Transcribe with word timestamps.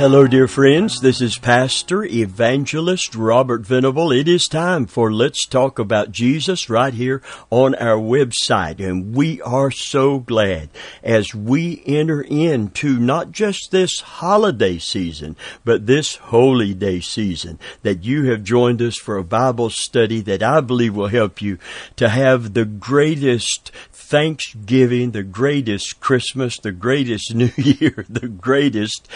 Hello, 0.00 0.26
dear 0.26 0.48
friends. 0.48 1.02
This 1.02 1.20
is 1.20 1.36
Pastor 1.36 2.04
Evangelist 2.04 3.14
Robert 3.14 3.66
Venable. 3.66 4.10
It 4.10 4.28
is 4.28 4.46
time 4.46 4.86
for 4.86 5.12
Let's 5.12 5.44
Talk 5.44 5.78
About 5.78 6.10
Jesus 6.10 6.70
right 6.70 6.94
here 6.94 7.20
on 7.50 7.74
our 7.74 7.98
website. 7.98 8.80
And 8.80 9.14
we 9.14 9.42
are 9.42 9.70
so 9.70 10.18
glad 10.18 10.70
as 11.02 11.34
we 11.34 11.82
enter 11.84 12.22
into 12.22 12.98
not 12.98 13.30
just 13.32 13.72
this 13.72 14.00
holiday 14.00 14.78
season, 14.78 15.36
but 15.66 15.84
this 15.84 16.16
holy 16.16 16.72
day 16.72 17.00
season 17.00 17.58
that 17.82 18.02
you 18.02 18.30
have 18.30 18.42
joined 18.42 18.80
us 18.80 18.96
for 18.96 19.18
a 19.18 19.22
Bible 19.22 19.68
study 19.68 20.22
that 20.22 20.42
I 20.42 20.62
believe 20.62 20.96
will 20.96 21.08
help 21.08 21.42
you 21.42 21.58
to 21.96 22.08
have 22.08 22.54
the 22.54 22.64
greatest 22.64 23.70
Thanksgiving, 23.92 25.10
the 25.10 25.22
greatest 25.22 26.00
Christmas, 26.00 26.58
the 26.58 26.72
greatest 26.72 27.34
New 27.34 27.52
Year, 27.58 28.06
the 28.08 28.28
greatest 28.28 29.06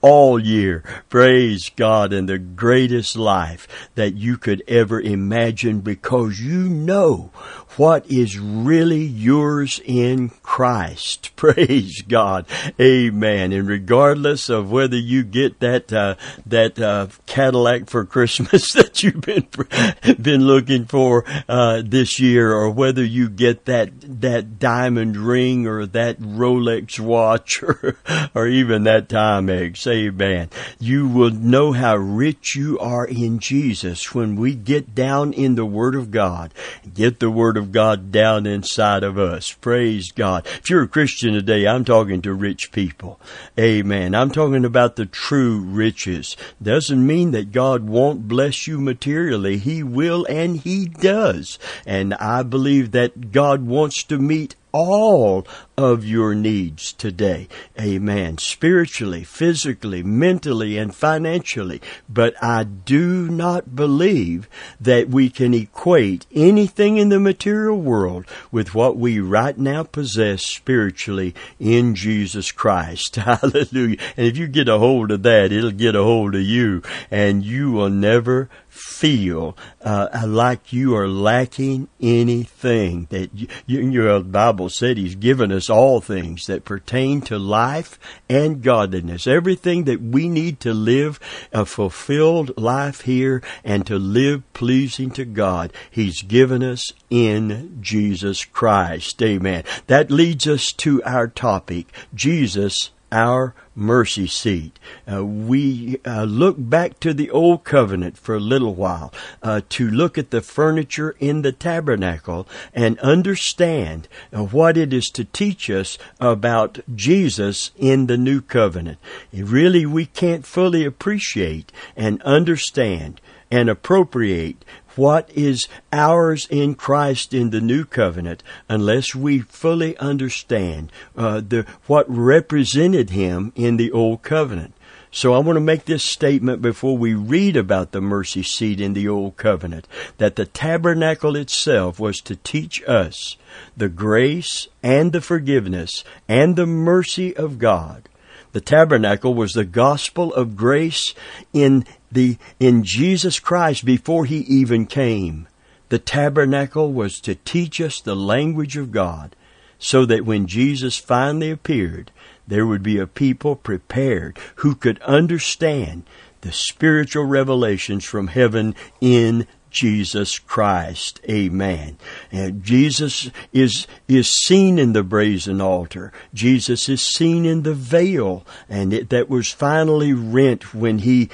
all 0.00 0.23
year. 0.32 0.82
Praise 1.08 1.70
God 1.76 2.12
in 2.12 2.26
the 2.26 2.38
greatest 2.38 3.16
life 3.16 3.68
that 3.94 4.14
you 4.14 4.36
could 4.36 4.62
ever 4.66 5.00
imagine 5.00 5.80
because 5.80 6.40
you 6.40 6.68
know 6.68 7.30
what 7.76 8.08
is 8.10 8.38
really 8.38 9.02
yours 9.02 9.80
in 9.84 10.30
Christ. 10.42 11.30
Praise 11.36 12.02
God. 12.02 12.46
Amen. 12.80 13.52
And 13.52 13.68
regardless 13.68 14.48
of 14.48 14.70
whether 14.70 14.96
you 14.96 15.24
get 15.24 15.60
that, 15.60 15.92
uh, 15.92 16.14
that, 16.46 16.78
uh, 16.78 17.08
Cadillac 17.26 17.90
for 17.90 18.04
Christmas 18.04 18.76
that 18.94 19.02
you've 19.02 19.20
been, 19.20 20.22
been 20.22 20.46
looking 20.46 20.84
for, 20.84 21.24
uh, 21.48 21.82
this 21.84 22.20
year 22.20 22.52
or 22.52 22.70
whether 22.70 23.04
you 23.04 23.28
get 23.28 23.64
that, 23.64 23.90
that 24.20 24.58
diamond 24.58 25.16
ring 25.16 25.66
or 25.66 25.86
that 25.86 26.20
Rolex 26.20 27.00
watch 27.00 27.62
or, 27.62 27.96
or 28.34 28.46
even 28.46 28.84
that 28.84 29.08
Timex. 29.08 29.86
Amen. 29.86 30.48
You 30.78 31.08
will 31.08 31.30
know 31.30 31.72
how 31.72 31.96
rich 31.96 32.54
you 32.54 32.78
are 32.78 33.06
in 33.06 33.38
Jesus 33.38 34.14
when 34.14 34.36
we 34.36 34.54
get 34.54 34.94
down 34.94 35.32
in 35.32 35.54
the 35.56 35.66
Word 35.66 35.94
of 35.94 36.10
God, 36.10 36.52
get 36.92 37.20
the 37.20 37.30
Word 37.30 37.56
of 37.56 37.72
God 37.72 38.12
down 38.12 38.46
inside 38.46 39.02
of 39.02 39.18
us. 39.18 39.52
Praise 39.52 40.12
God. 40.12 40.46
If 40.46 40.70
you're 40.70 40.84
a 40.84 40.88
Christian 40.88 41.32
today, 41.34 41.66
I'm 41.66 41.84
talking 41.84 42.22
to 42.22 42.32
rich 42.32 42.70
people. 42.70 43.20
Amen. 43.58 44.14
I'm 44.14 44.30
talking 44.30 44.64
about 44.64 44.96
the 44.96 45.06
true 45.06 45.58
riches. 45.60 46.36
Doesn't 46.62 47.04
mean 47.04 47.32
that 47.32 47.52
God 47.52 47.84
won't 47.84 48.28
bless 48.28 48.66
you 48.66 48.83
materially. 48.84 49.58
He 49.58 49.82
will 49.82 50.24
and 50.26 50.58
He 50.58 50.86
does. 50.86 51.58
And 51.86 52.14
I 52.14 52.42
believe 52.42 52.92
that 52.92 53.32
God 53.32 53.66
wants 53.66 54.02
to 54.04 54.18
meet 54.18 54.56
all 54.74 55.46
of 55.78 56.04
your 56.04 56.34
needs 56.34 56.92
today. 56.92 57.46
Amen. 57.80 58.38
Spiritually, 58.38 59.22
physically, 59.22 60.02
mentally, 60.02 60.76
and 60.76 60.92
financially. 60.92 61.80
But 62.08 62.34
I 62.42 62.64
do 62.64 63.28
not 63.28 63.76
believe 63.76 64.48
that 64.80 65.08
we 65.08 65.30
can 65.30 65.54
equate 65.54 66.26
anything 66.34 66.96
in 66.96 67.08
the 67.08 67.20
material 67.20 67.80
world 67.80 68.26
with 68.50 68.74
what 68.74 68.96
we 68.96 69.20
right 69.20 69.56
now 69.56 69.84
possess 69.84 70.42
spiritually 70.44 71.36
in 71.60 71.94
Jesus 71.94 72.50
Christ. 72.50 73.14
Hallelujah. 73.16 73.98
And 74.16 74.26
if 74.26 74.36
you 74.36 74.48
get 74.48 74.68
a 74.68 74.78
hold 74.78 75.12
of 75.12 75.22
that, 75.22 75.52
it'll 75.52 75.70
get 75.70 75.94
a 75.94 76.02
hold 76.02 76.34
of 76.34 76.42
you 76.42 76.82
and 77.12 77.44
you 77.44 77.70
will 77.70 77.90
never 77.90 78.48
feel 78.74 79.56
uh, 79.82 80.24
like 80.26 80.72
you 80.72 80.96
are 80.96 81.06
lacking 81.06 81.86
anything. 82.00 83.06
That 83.10 83.30
you, 83.32 83.48
your 83.66 84.20
Bible 84.20 84.68
said 84.68 84.96
He's 84.96 85.14
given 85.14 85.52
us 85.52 85.70
all 85.70 86.00
things 86.00 86.46
that 86.46 86.64
pertain 86.64 87.20
to 87.22 87.38
life 87.38 87.98
and 88.28 88.62
godliness. 88.62 89.28
Everything 89.28 89.84
that 89.84 90.02
we 90.02 90.28
need 90.28 90.58
to 90.60 90.74
live 90.74 91.20
a 91.52 91.64
fulfilled 91.64 92.58
life 92.58 93.02
here 93.02 93.42
and 93.62 93.86
to 93.86 93.96
live 93.96 94.42
pleasing 94.54 95.10
to 95.12 95.24
God, 95.24 95.72
He's 95.88 96.22
given 96.22 96.64
us 96.64 96.92
in 97.10 97.78
Jesus 97.80 98.44
Christ. 98.44 99.22
Amen. 99.22 99.62
That 99.86 100.10
leads 100.10 100.48
us 100.48 100.72
to 100.72 101.00
our 101.04 101.28
topic, 101.28 101.86
Jesus 102.12 102.90
our 103.14 103.54
mercy 103.76 104.26
seat. 104.26 104.78
Uh, 105.10 105.24
we 105.24 105.98
uh, 106.04 106.24
look 106.24 106.56
back 106.58 106.98
to 107.00 107.14
the 107.14 107.30
old 107.30 107.64
covenant 107.64 108.18
for 108.18 108.34
a 108.34 108.40
little 108.40 108.74
while 108.74 109.12
uh, 109.42 109.60
to 109.68 109.88
look 109.88 110.18
at 110.18 110.30
the 110.30 110.42
furniture 110.42 111.16
in 111.20 111.42
the 111.42 111.52
tabernacle 111.52 112.46
and 112.74 112.98
understand 112.98 114.08
uh, 114.32 114.42
what 114.42 114.76
it 114.76 114.92
is 114.92 115.06
to 115.06 115.24
teach 115.24 115.70
us 115.70 115.96
about 116.20 116.80
Jesus 116.94 117.70
in 117.76 118.06
the 118.06 118.18
new 118.18 118.40
covenant. 118.40 118.98
really, 119.32 119.86
we 119.86 120.06
can't 120.06 120.44
fully 120.44 120.84
appreciate 120.84 121.70
and 121.96 122.20
understand 122.22 123.20
and 123.50 123.70
appropriate 123.70 124.64
what 124.96 125.30
is 125.30 125.68
ours 125.92 126.46
in 126.50 126.74
Christ 126.74 127.34
in 127.34 127.50
the 127.50 127.60
new 127.60 127.84
covenant 127.84 128.42
unless 128.68 129.14
we 129.14 129.40
fully 129.40 129.96
understand 129.98 130.90
uh, 131.16 131.40
the 131.40 131.66
what 131.86 132.06
represented 132.08 133.10
him 133.10 133.52
in 133.54 133.76
the 133.76 133.90
old 133.92 134.22
covenant. 134.22 134.74
So 135.14 135.32
I 135.32 135.38
want 135.38 135.56
to 135.56 135.60
make 135.60 135.84
this 135.84 136.02
statement 136.02 136.60
before 136.60 136.98
we 136.98 137.14
read 137.14 137.56
about 137.56 137.92
the 137.92 138.00
mercy 138.00 138.42
seat 138.42 138.80
in 138.80 138.94
the 138.94 139.06
Old 139.06 139.36
Covenant 139.36 139.86
that 140.18 140.34
the 140.34 140.44
tabernacle 140.44 141.36
itself 141.36 142.00
was 142.00 142.20
to 142.22 142.34
teach 142.34 142.82
us 142.82 143.36
the 143.76 143.88
grace 143.88 144.66
and 144.82 145.12
the 145.12 145.20
forgiveness 145.20 146.02
and 146.26 146.56
the 146.56 146.66
mercy 146.66 147.34
of 147.36 147.60
God. 147.60 148.08
The 148.50 148.60
tabernacle 148.60 149.34
was 149.34 149.52
the 149.52 149.64
gospel 149.64 150.34
of 150.34 150.56
grace 150.56 151.14
in 151.52 151.86
the, 152.14 152.38
in 152.58 152.82
Jesus 152.82 153.38
Christ 153.38 153.84
before 153.84 154.24
he 154.24 154.38
even 154.38 154.86
came. 154.86 155.48
The 155.90 155.98
tabernacle 155.98 156.92
was 156.92 157.20
to 157.20 157.34
teach 157.34 157.80
us 157.80 158.00
the 158.00 158.16
language 158.16 158.76
of 158.76 158.90
God 158.90 159.36
so 159.78 160.06
that 160.06 160.24
when 160.24 160.46
Jesus 160.46 160.96
finally 160.96 161.50
appeared, 161.50 162.10
there 162.46 162.66
would 162.66 162.82
be 162.82 162.98
a 162.98 163.06
people 163.06 163.54
prepared 163.56 164.38
who 164.56 164.74
could 164.74 165.00
understand 165.02 166.04
the 166.40 166.52
spiritual 166.52 167.24
revelations 167.24 168.04
from 168.04 168.28
heaven 168.28 168.74
in 169.00 169.46
Jesus 169.74 170.38
Christ. 170.38 171.20
Amen. 171.28 171.98
And 172.32 172.62
Jesus 172.62 173.30
is, 173.52 173.86
is 174.08 174.32
seen 174.32 174.78
in 174.78 174.92
the 174.92 175.02
brazen 175.02 175.60
altar. 175.60 176.12
Jesus 176.32 176.88
is 176.88 177.02
seen 177.02 177.44
in 177.44 177.64
the 177.64 177.74
veil 177.74 178.46
and 178.68 178.94
it, 178.94 179.10
that 179.10 179.28
was 179.28 179.50
finally 179.50 180.12
rent 180.12 180.72
when 180.72 181.00
he, 181.00 181.28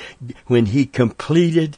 when 0.46 0.66
he 0.66 0.86
completed 0.86 1.76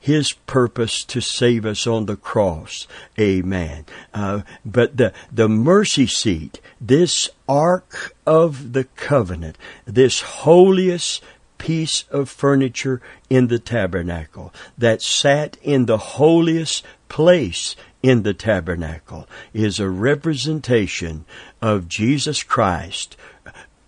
his 0.00 0.32
purpose 0.46 1.04
to 1.04 1.20
save 1.20 1.66
us 1.66 1.86
on 1.86 2.06
the 2.06 2.16
cross. 2.16 2.86
Amen. 3.18 3.84
Uh, 4.14 4.40
but 4.64 4.96
the, 4.96 5.12
the 5.30 5.48
mercy 5.48 6.06
seat, 6.06 6.60
this 6.80 7.28
ark 7.46 8.16
of 8.26 8.72
the 8.72 8.84
covenant, 8.84 9.58
this 9.84 10.22
holiest 10.22 11.22
piece 11.58 12.04
of 12.10 12.30
furniture 12.30 13.00
in 13.28 13.48
the 13.48 13.58
tabernacle 13.58 14.52
that 14.76 15.02
sat 15.02 15.56
in 15.62 15.86
the 15.86 15.98
holiest 15.98 16.84
place 17.08 17.76
in 18.02 18.22
the 18.22 18.34
tabernacle 18.34 19.28
is 19.52 19.78
a 19.78 19.88
representation 19.88 21.24
of 21.60 21.88
Jesus 21.88 22.42
Christ 22.42 23.16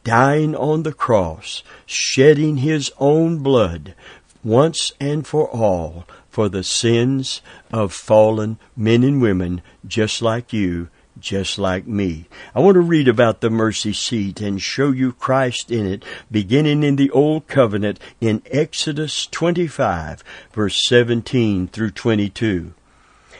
dying 0.05 0.57
on 0.57 0.83
the 0.83 0.93
cross, 0.93 1.63
shedding 1.87 2.59
his 2.59 2.91
own 2.99 3.39
blood 3.39 3.95
once 4.43 4.93
and 4.99 5.27
for 5.27 5.49
all 5.49 6.07
for 6.31 6.49
the 6.49 6.65
sins 6.65 7.43
of 7.73 7.93
fallen 7.93 8.59
men 8.77 9.03
and 9.03 9.21
women 9.21 9.61
just 9.87 10.23
like 10.23 10.53
you 10.53 10.89
just 11.21 11.59
like 11.59 11.87
me. 11.87 12.27
I 12.55 12.61
want 12.61 12.75
to 12.75 12.81
read 12.81 13.09
about 13.09 13.41
the 13.41 13.51
mercy 13.51 13.93
seat 13.93 14.41
and 14.41 14.61
show 14.61 14.91
you 14.91 15.13
Christ 15.13 15.71
in 15.71 15.87
it, 15.87 16.05
beginning 16.31 16.83
in 16.83 16.97
the 16.97 17.11
Old 17.11 17.47
Covenant 17.47 18.01
in 18.21 18.43
Exodus 18.47 19.27
25, 19.27 20.25
verse 20.53 20.81
17 20.87 21.69
through 21.69 21.91
22. 21.93 22.73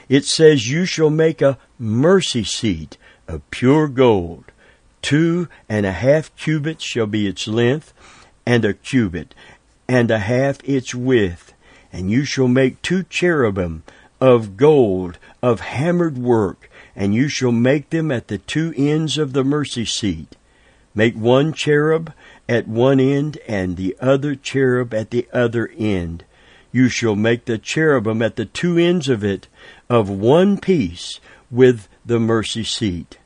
It 0.09 0.25
says, 0.25 0.71
You 0.71 0.85
shall 0.85 1.11
make 1.11 1.41
a 1.41 1.59
mercy 1.79 2.45
seat 2.45 2.99
of 3.29 3.49
pure 3.51 3.89
gold. 3.89 4.45
Two 5.03 5.49
and 5.69 5.87
a 5.87 5.93
half 5.93 6.35
cubits 6.37 6.85
shall 6.85 7.07
be 7.07 7.27
its 7.27 7.49
length, 7.49 7.93
and 8.45 8.65
a 8.65 8.75
cubit, 8.75 9.35
and 9.89 10.11
a 10.11 10.19
half 10.19 10.63
its 10.65 10.95
width. 10.95 11.53
And 11.93 12.11
you 12.11 12.25
shall 12.25 12.49
make 12.49 12.83
two 12.83 13.03
cherubim 13.05 13.83
of 14.21 14.57
gold, 14.57 15.19
of 15.43 15.61
hammered 15.61 16.19
work, 16.19 16.70
and 16.95 17.15
you 17.15 17.29
shall 17.29 17.53
make 17.53 17.91
them 17.91 18.11
at 18.11 18.29
the 18.29 18.39
two 18.39 18.75
ends 18.77 19.19
of 19.19 19.33
the 19.33 19.45
mercy 19.45 19.85
seat. 19.85 20.37
Make 20.95 21.15
one 21.15 21.53
cherub 21.53 22.13
at 22.49 22.67
one 22.67 22.99
end 22.99 23.39
and 23.47 23.77
the 23.77 23.97
other 24.01 24.35
cherub 24.35 24.93
at 24.93 25.11
the 25.11 25.29
other 25.33 25.71
end. 25.79 26.25
You 26.73 26.89
shall 26.89 27.17
make 27.17 27.45
the 27.45 27.59
cherubim 27.59 28.23
at 28.23 28.37
the 28.37 28.45
two 28.45 28.77
ends 28.77 29.09
of 29.09 29.25
it 29.25 29.49
of 29.89 30.09
one 30.09 30.59
piece 30.59 31.21
with 31.51 31.89
the 32.05 32.21
mercy 32.21 32.65
seat. 32.65 33.19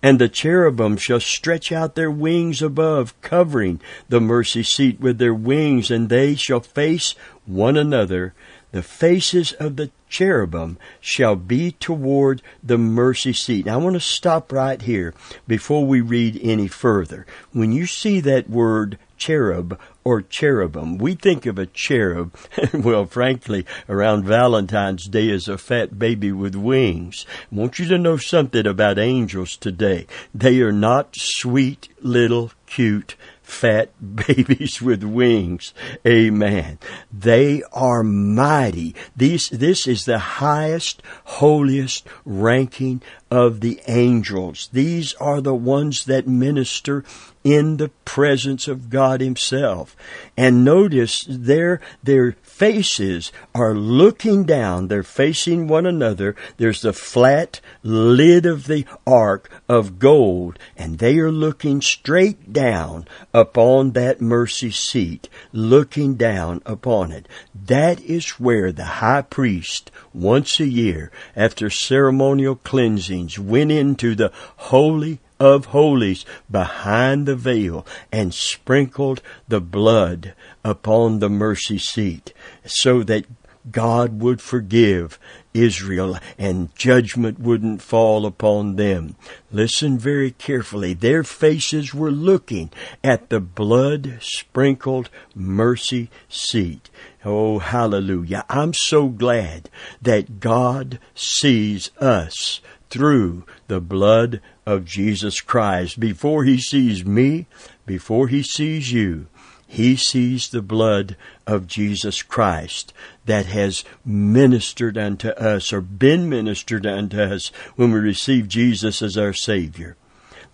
And 0.00 0.20
the 0.20 0.28
cherubim 0.28 0.96
shall 0.96 1.18
stretch 1.18 1.72
out 1.72 1.96
their 1.96 2.10
wings 2.10 2.62
above, 2.62 3.20
covering 3.20 3.80
the 4.08 4.20
mercy 4.20 4.62
seat 4.62 5.00
with 5.00 5.18
their 5.18 5.34
wings, 5.34 5.90
and 5.90 6.08
they 6.08 6.36
shall 6.36 6.60
face 6.60 7.16
one 7.46 7.76
another. 7.76 8.32
The 8.70 8.82
faces 8.82 9.52
of 9.52 9.76
the 9.76 9.90
cherubim 10.08 10.78
shall 11.00 11.36
be 11.36 11.72
toward 11.72 12.42
the 12.62 12.78
mercy 12.78 13.32
seat. 13.32 13.66
Now 13.66 13.74
I 13.74 13.82
want 13.82 13.94
to 13.94 14.00
stop 14.00 14.52
right 14.52 14.80
here 14.80 15.14
before 15.46 15.86
we 15.86 16.00
read 16.00 16.38
any 16.42 16.68
further. 16.68 17.26
When 17.52 17.72
you 17.72 17.86
see 17.86 18.20
that 18.20 18.50
word 18.50 18.98
cherub 19.18 19.78
or 20.04 20.22
cherubim. 20.22 20.96
We 20.96 21.14
think 21.14 21.44
of 21.44 21.58
a 21.58 21.66
cherub, 21.66 22.34
well, 22.72 23.04
frankly, 23.04 23.66
around 23.88 24.24
Valentine's 24.24 25.06
Day 25.06 25.30
as 25.30 25.48
a 25.48 25.58
fat 25.58 25.98
baby 25.98 26.32
with 26.32 26.54
wings. 26.54 27.26
I 27.52 27.56
want 27.56 27.78
you 27.78 27.86
to 27.88 27.98
know 27.98 28.16
something 28.16 28.66
about 28.66 28.98
angels 28.98 29.56
today. 29.56 30.06
They 30.34 30.60
are 30.62 30.72
not 30.72 31.14
sweet 31.16 31.88
little 32.00 32.52
cute 32.66 33.16
fat 33.48 33.90
babies 34.26 34.80
with 34.82 35.02
wings. 35.02 35.72
Amen. 36.06 36.78
They 37.12 37.62
are 37.72 38.02
mighty. 38.02 38.94
These, 39.16 39.48
this 39.48 39.88
is 39.88 40.04
the 40.04 40.18
highest, 40.18 41.02
holiest 41.24 42.06
ranking 42.24 43.02
of 43.30 43.60
the 43.60 43.80
angels. 43.88 44.68
These 44.72 45.14
are 45.14 45.40
the 45.40 45.54
ones 45.54 46.04
that 46.04 46.28
minister 46.28 47.04
in 47.48 47.78
the 47.78 47.88
presence 48.04 48.68
of 48.68 48.90
God 48.90 49.22
Himself. 49.22 49.96
And 50.36 50.66
notice 50.66 51.24
their, 51.26 51.80
their 52.02 52.32
faces 52.42 53.32
are 53.54 53.74
looking 53.74 54.44
down. 54.44 54.88
They're 54.88 55.02
facing 55.02 55.66
one 55.66 55.86
another. 55.86 56.36
There's 56.58 56.82
the 56.82 56.92
flat 56.92 57.62
lid 57.82 58.44
of 58.44 58.66
the 58.66 58.84
ark 59.06 59.50
of 59.66 59.98
gold, 59.98 60.58
and 60.76 60.98
they 60.98 61.16
are 61.18 61.32
looking 61.32 61.80
straight 61.80 62.52
down 62.52 63.08
upon 63.32 63.92
that 63.92 64.20
mercy 64.20 64.70
seat, 64.70 65.30
looking 65.50 66.16
down 66.16 66.60
upon 66.66 67.12
it. 67.12 67.26
That 67.54 67.98
is 68.02 68.32
where 68.32 68.72
the 68.72 69.00
high 69.00 69.22
priest, 69.22 69.90
once 70.12 70.60
a 70.60 70.66
year, 70.66 71.10
after 71.34 71.70
ceremonial 71.70 72.56
cleansings, 72.56 73.38
went 73.38 73.72
into 73.72 74.14
the 74.14 74.32
holy 74.56 75.20
of 75.40 75.66
holies 75.66 76.24
behind 76.50 77.26
the 77.26 77.36
veil 77.36 77.86
and 78.10 78.34
sprinkled 78.34 79.22
the 79.46 79.60
blood 79.60 80.34
upon 80.64 81.18
the 81.18 81.28
mercy 81.28 81.78
seat 81.78 82.32
so 82.64 83.02
that 83.02 83.24
God 83.70 84.20
would 84.20 84.40
forgive 84.40 85.18
Israel 85.52 86.18
and 86.38 86.74
judgment 86.74 87.38
wouldn't 87.38 87.82
fall 87.82 88.24
upon 88.24 88.76
them. 88.76 89.16
Listen 89.50 89.98
very 89.98 90.30
carefully. 90.30 90.94
Their 90.94 91.24
faces 91.24 91.92
were 91.92 92.10
looking 92.10 92.70
at 93.02 93.28
the 93.28 93.40
blood 93.40 94.18
sprinkled 94.20 95.10
mercy 95.34 96.10
seat. 96.28 96.88
Oh, 97.24 97.58
hallelujah. 97.58 98.44
I'm 98.48 98.72
so 98.72 99.08
glad 99.08 99.68
that 100.00 100.40
God 100.40 100.98
sees 101.14 101.90
us 101.98 102.60
through 102.90 103.44
the 103.66 103.80
blood 103.80 104.40
of 104.68 104.84
Jesus 104.84 105.40
Christ. 105.40 105.98
Before 105.98 106.44
he 106.44 106.58
sees 106.58 107.02
me, 107.02 107.46
before 107.86 108.28
he 108.28 108.42
sees 108.42 108.92
you, 108.92 109.26
he 109.66 109.96
sees 109.96 110.50
the 110.50 110.60
blood 110.60 111.16
of 111.46 111.66
Jesus 111.66 112.22
Christ 112.22 112.92
that 113.24 113.46
has 113.46 113.82
ministered 114.04 114.98
unto 114.98 115.30
us 115.30 115.72
or 115.72 115.80
been 115.80 116.28
ministered 116.28 116.86
unto 116.86 117.18
us 117.18 117.48
when 117.76 117.92
we 117.92 117.98
receive 117.98 118.46
Jesus 118.46 119.00
as 119.00 119.16
our 119.16 119.32
Savior. 119.32 119.96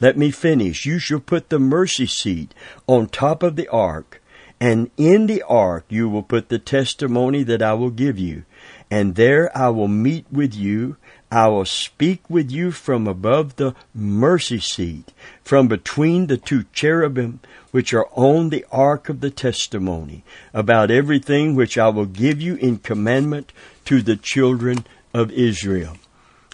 Let 0.00 0.16
me 0.16 0.30
finish. 0.30 0.86
You 0.86 1.00
shall 1.00 1.20
put 1.20 1.48
the 1.48 1.58
mercy 1.58 2.06
seat 2.06 2.54
on 2.86 3.08
top 3.08 3.42
of 3.42 3.56
the 3.56 3.68
ark, 3.68 4.22
and 4.60 4.92
in 4.96 5.26
the 5.26 5.42
ark 5.42 5.86
you 5.88 6.08
will 6.08 6.22
put 6.22 6.50
the 6.50 6.60
testimony 6.60 7.42
that 7.42 7.62
I 7.62 7.74
will 7.74 7.90
give 7.90 8.16
you. 8.18 8.44
And 8.92 9.16
there 9.16 9.50
I 9.58 9.70
will 9.70 9.88
meet 9.88 10.26
with 10.30 10.54
you 10.54 10.98
I 11.30 11.48
will 11.48 11.64
speak 11.64 12.28
with 12.28 12.50
you 12.50 12.70
from 12.70 13.06
above 13.06 13.56
the 13.56 13.74
mercy 13.94 14.60
seat, 14.60 15.12
from 15.42 15.66
between 15.66 16.26
the 16.26 16.36
two 16.36 16.64
cherubim 16.72 17.40
which 17.70 17.92
are 17.92 18.06
on 18.12 18.50
the 18.50 18.64
ark 18.70 19.08
of 19.08 19.20
the 19.20 19.30
testimony, 19.30 20.22
about 20.52 20.90
everything 20.90 21.54
which 21.54 21.76
I 21.76 21.88
will 21.88 22.06
give 22.06 22.40
you 22.40 22.54
in 22.56 22.78
commandment 22.78 23.52
to 23.86 24.00
the 24.00 24.16
children 24.16 24.86
of 25.12 25.32
Israel. 25.32 25.96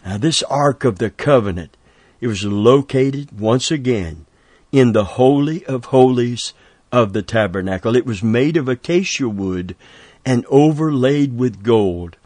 Now, 0.05 0.17
this 0.17 0.43
ark 0.45 0.85
of 0.85 0.99
the 0.99 1.11
covenant, 1.11 1.77
it 2.21 2.27
was 2.27 2.45
located 2.45 3.39
once 3.39 3.71
again 3.71 4.27
in 4.73 4.93
the 4.93 5.05
Holy 5.05 5.65
of 5.67 5.87
Holies 5.87 6.55
of 6.93 7.13
the 7.13 7.23
tabernacle. 7.23 7.97
It 7.97 8.07
was 8.07 8.23
made 8.23 8.57
of 8.57 8.69
acacia 8.69 9.29
wood 9.29 9.77
and 10.25 10.47
overlaid 10.49 11.37
with 11.37 11.63
gold. 11.63 12.17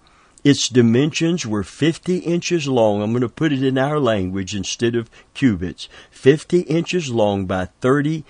Its 0.44 0.68
dimensions 0.68 1.46
were 1.46 1.62
50 1.62 2.18
inches 2.18 2.68
long. 2.68 3.02
I'm 3.02 3.12
going 3.12 3.22
to 3.22 3.28
put 3.30 3.52
it 3.52 3.64
in 3.64 3.78
our 3.78 3.98
language 3.98 4.54
instead 4.54 4.94
of 4.94 5.10
cubits. 5.32 5.88
50 6.10 6.60
inches 6.60 7.10
long 7.10 7.46
by 7.46 7.66
30 7.80 8.24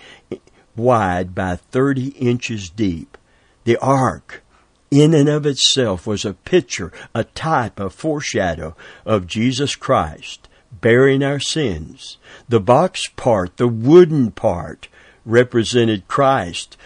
wide 0.76 1.34
by 1.34 1.56
30 1.56 2.08
inches 2.11 2.70
deep. 2.70 3.19
The 3.64 3.76
ark, 3.78 4.43
in 4.90 5.12
and 5.12 5.28
of 5.28 5.44
itself, 5.44 6.06
was 6.06 6.25
a 6.25 6.34
picture, 6.34 6.93
a 7.14 7.25
type, 7.25 7.81
a 7.81 7.90
foreshadow 7.90 8.76
of 9.05 9.26
Jesus 9.26 9.75
Christ 9.75 10.49
bearing 10.81 11.22
our 11.22 11.40
sins. 11.40 12.19
The 12.49 12.60
box 12.60 13.08
part, 13.08 13.56
the 13.56 13.69
wooden 13.69 14.31
part, 14.31 14.88
represented 15.25 16.08
Christ. 16.08 16.76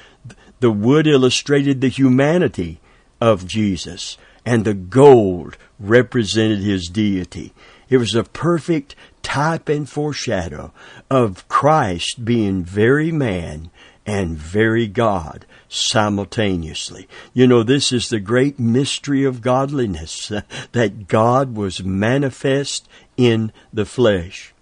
The 0.60 0.70
wood 0.70 1.06
illustrated 1.06 1.81
the 1.81 1.88
humanity 1.88 2.81
of 3.20 3.46
Jesus 3.46 4.16
and 4.48 4.64
the 4.64 4.72
gold 4.72 5.58
represented 5.78 6.60
his 6.60 6.88
deity. 6.88 7.52
It 7.90 7.98
was 7.98 8.14
a 8.14 8.24
perfect 8.24 8.96
type 9.22 9.68
and 9.68 9.86
foreshadow 9.86 10.72
of 11.10 11.46
Christ 11.48 12.24
being 12.24 12.64
very 12.64 13.12
man 13.12 13.70
and 14.06 14.38
very 14.38 14.86
God 14.86 15.44
simultaneously. 15.68 17.06
You 17.34 17.46
know, 17.46 17.62
this 17.62 17.92
is 17.92 18.08
the 18.08 18.20
great 18.20 18.58
mystery 18.58 19.22
of 19.22 19.43
godliness, 19.43 20.32
that 20.72 21.08
God 21.08 21.55
was 21.55 21.84
manifest 21.84 22.88
in 23.19 23.52
the 23.70 23.84
flesh. 23.84 24.55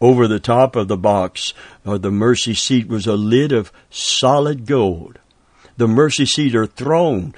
Over 0.00 0.28
the 0.28 0.38
top 0.38 0.76
of 0.76 0.86
the 0.86 0.96
box, 0.96 1.52
or 1.84 1.98
the 1.98 2.12
mercy 2.12 2.54
seat, 2.54 2.86
was 2.86 3.08
a 3.08 3.16
lid 3.16 3.50
of 3.50 3.72
solid 3.90 4.66
gold. 4.66 5.18
The 5.78 5.88
mercy 5.88 6.26
seat 6.26 6.54
or 6.54 6.66
throne 6.66 7.34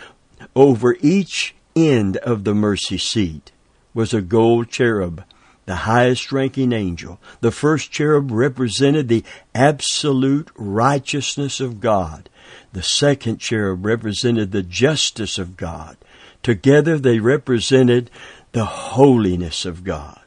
over 0.54 0.98
each 1.00 1.54
end 1.76 2.16
of 2.18 2.44
the 2.44 2.54
mercy 2.54 2.98
seat 2.98 3.52
was 3.92 4.12
a 4.12 4.20
gold 4.20 4.68
cherub, 4.68 5.24
the 5.66 5.76
highest 5.76 6.32
ranking 6.32 6.72
angel. 6.72 7.20
The 7.40 7.50
first 7.50 7.90
cherub 7.90 8.30
represented 8.30 9.08
the 9.08 9.24
absolute 9.54 10.50
righteousness 10.56 11.60
of 11.60 11.80
God. 11.80 12.28
The 12.72 12.82
second 12.82 13.38
cherub 13.38 13.86
represented 13.86 14.52
the 14.52 14.62
justice 14.62 15.38
of 15.38 15.56
God. 15.56 15.96
Together 16.42 16.98
they 16.98 17.20
represented 17.20 18.10
the 18.52 18.64
holiness 18.64 19.64
of 19.64 19.84
God. 19.84 20.20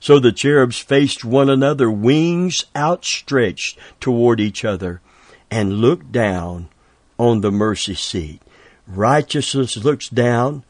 So 0.00 0.18
the 0.18 0.32
cherubs 0.32 0.78
faced 0.78 1.24
one 1.24 1.50
another, 1.50 1.90
wings 1.90 2.64
outstretched 2.74 3.78
toward 4.00 4.40
each 4.40 4.64
other, 4.64 5.00
and 5.50 5.80
looked 5.80 6.12
down 6.12 6.68
on 7.18 7.40
the 7.40 7.50
mercy 7.50 7.94
seat. 7.94 8.40
Righteousness 8.86 9.76
looks 9.76 10.08
down 10.08 10.64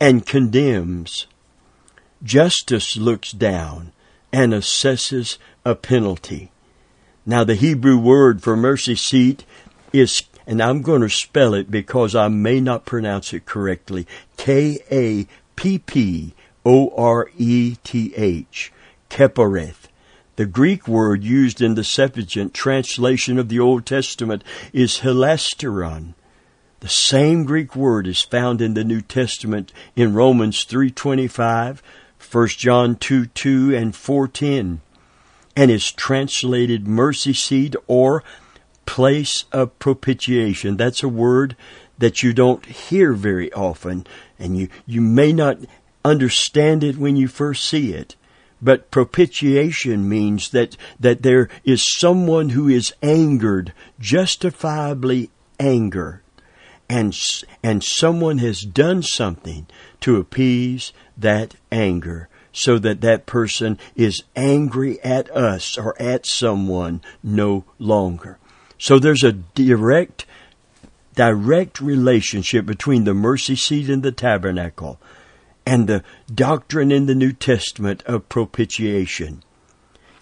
and 0.00 0.24
condemns. 0.26 1.26
Justice 2.22 2.96
looks 2.96 3.32
down 3.32 3.92
and 4.32 4.52
assesses 4.52 5.38
a 5.64 5.74
penalty. 5.74 6.50
Now, 7.26 7.44
the 7.44 7.54
Hebrew 7.54 7.98
word 7.98 8.42
for 8.42 8.56
mercy 8.56 8.94
seat 8.94 9.44
is, 9.92 10.22
and 10.46 10.62
I'm 10.62 10.82
going 10.82 11.02
to 11.02 11.10
spell 11.10 11.54
it 11.54 11.70
because 11.70 12.14
I 12.14 12.28
may 12.28 12.60
not 12.60 12.86
pronounce 12.86 13.32
it 13.34 13.44
correctly, 13.44 14.06
K 14.36 14.78
A 14.90 15.26
P 15.56 15.78
P 15.78 16.34
O 16.64 16.90
R 16.96 17.30
E 17.36 17.76
T 17.84 18.14
H, 18.16 18.72
Kapporeth. 19.10 19.88
The 20.36 20.46
Greek 20.46 20.88
word 20.88 21.22
used 21.22 21.60
in 21.60 21.74
the 21.74 21.84
Septuagint 21.84 22.54
translation 22.54 23.38
of 23.38 23.50
the 23.50 23.60
Old 23.60 23.84
Testament 23.84 24.42
is 24.72 25.00
hilasterion, 25.00 26.14
the 26.80 26.88
same 26.88 27.44
Greek 27.44 27.76
word 27.76 28.06
is 28.06 28.22
found 28.22 28.60
in 28.60 28.74
the 28.74 28.84
New 28.84 29.02
Testament 29.02 29.72
in 29.94 30.14
Romans 30.14 30.64
3.25, 30.64 31.80
1 32.30 32.48
John 32.48 32.96
2, 32.96 33.26
2, 33.26 33.74
and 33.76 33.92
4.10, 33.92 34.78
and 35.54 35.70
is 35.70 35.92
translated 35.92 36.88
mercy 36.88 37.34
seat 37.34 37.76
or 37.86 38.24
place 38.86 39.44
of 39.52 39.78
propitiation. 39.78 40.76
That's 40.76 41.02
a 41.02 41.08
word 41.08 41.54
that 41.98 42.22
you 42.22 42.32
don't 42.32 42.64
hear 42.64 43.12
very 43.12 43.52
often, 43.52 44.06
and 44.38 44.56
you, 44.56 44.68
you 44.86 45.02
may 45.02 45.32
not 45.34 45.58
understand 46.02 46.82
it 46.82 46.96
when 46.96 47.14
you 47.14 47.28
first 47.28 47.64
see 47.64 47.92
it. 47.92 48.16
But 48.62 48.90
propitiation 48.90 50.08
means 50.08 50.50
that, 50.50 50.76
that 50.98 51.22
there 51.22 51.48
is 51.64 51.86
someone 51.86 52.50
who 52.50 52.68
is 52.68 52.92
angered, 53.02 53.72
justifiably 53.98 55.30
angered, 55.58 56.20
and, 56.90 57.16
and 57.62 57.84
someone 57.84 58.38
has 58.38 58.62
done 58.62 59.00
something 59.00 59.68
to 60.00 60.16
appease 60.16 60.92
that 61.16 61.54
anger 61.70 62.28
so 62.52 62.80
that 62.80 63.00
that 63.00 63.26
person 63.26 63.78
is 63.94 64.24
angry 64.34 65.00
at 65.04 65.30
us 65.30 65.78
or 65.78 65.94
at 66.02 66.26
someone 66.26 67.00
no 67.22 67.64
longer. 67.78 68.38
So 68.76 68.98
there's 68.98 69.22
a 69.22 69.30
direct, 69.30 70.26
direct 71.14 71.80
relationship 71.80 72.66
between 72.66 73.04
the 73.04 73.14
mercy 73.14 73.54
seat 73.54 73.88
and 73.88 74.02
the 74.02 74.10
tabernacle 74.10 74.98
and 75.64 75.86
the 75.86 76.02
doctrine 76.34 76.90
in 76.90 77.06
the 77.06 77.14
New 77.14 77.32
Testament 77.32 78.02
of 78.02 78.28
propitiation. 78.28 79.44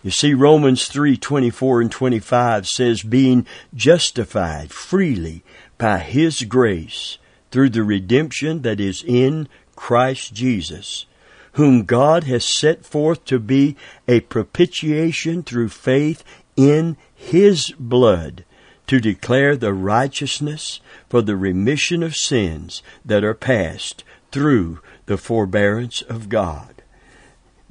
You 0.03 0.11
see, 0.11 0.35
Romans 0.35 0.87
3 0.87 1.17
24 1.17 1.81
and 1.81 1.91
25 1.91 2.67
says, 2.67 3.03
being 3.03 3.47
justified 3.75 4.71
freely 4.71 5.43
by 5.79 5.99
His 5.99 6.43
grace 6.43 7.19
through 7.51 7.71
the 7.71 7.83
redemption 7.83 8.63
that 8.63 8.81
is 8.81 9.03
in 9.07 9.49
Christ 9.77 10.35
Jesus, 10.35 11.07
whom 11.53 11.85
God 11.85 12.25
has 12.25 12.45
set 12.45 12.85
forth 12.85 13.25
to 13.27 13.39
be 13.39 13.77
a 14.07 14.21
propitiation 14.21 15.43
through 15.43 15.71
faith 15.71 16.25
in 16.57 16.97
His 17.15 17.73
blood, 17.79 18.45
to 18.89 19.01
declare 19.01 19.57
the 19.57 19.73
righteousness 19.73 20.81
for 21.09 21.23
the 21.23 21.37
remission 21.37 22.03
of 22.03 22.17
sins 22.17 22.83
that 23.05 23.23
are 23.25 23.35
past 23.35 24.03
through 24.33 24.81
the 25.07 25.19
forbearance 25.19 26.03
of 26.03 26.29
God. 26.29 26.83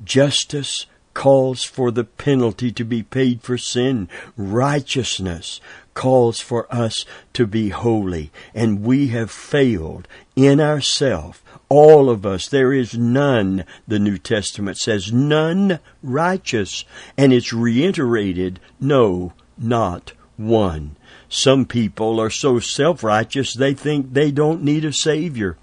Justice 0.04 0.86
calls 1.14 1.64
for 1.64 1.90
the 1.90 2.04
penalty 2.04 2.72
to 2.72 2.86
be 2.86 3.02
paid 3.02 3.42
for 3.42 3.58
sin. 3.58 4.08
Righteousness 4.38 5.60
calls 5.98 6.40
for 6.40 6.72
us 6.72 7.06
to 7.34 7.48
be 7.48 7.70
holy. 7.70 8.32
And 8.54 8.84
we 8.84 9.08
have 9.08 9.32
failed 9.32 10.08
in 10.36 10.62
ourselves. 10.62 11.42
All 11.70 12.10
of 12.10 12.24
us. 12.24 12.48
There 12.48 12.72
is 12.72 12.96
none, 12.98 13.66
the 13.88 13.98
New 13.98 14.20
Testament 14.20 14.78
says, 14.78 15.12
none 15.12 15.80
righteous. 16.04 16.86
And 17.18 17.34
it's 17.34 17.52
reiterated, 17.52 18.60
no, 18.80 19.34
not 19.58 20.14
one. 20.38 20.96
Some 21.30 21.66
people 21.66 22.22
are 22.22 22.30
so 22.30 22.60
self-righteous 22.60 23.56
they 23.56 23.74
think 23.74 24.14
they 24.14 24.30
don't 24.32 24.64
need 24.64 24.86
a 24.86 24.94
Savior 24.94 25.58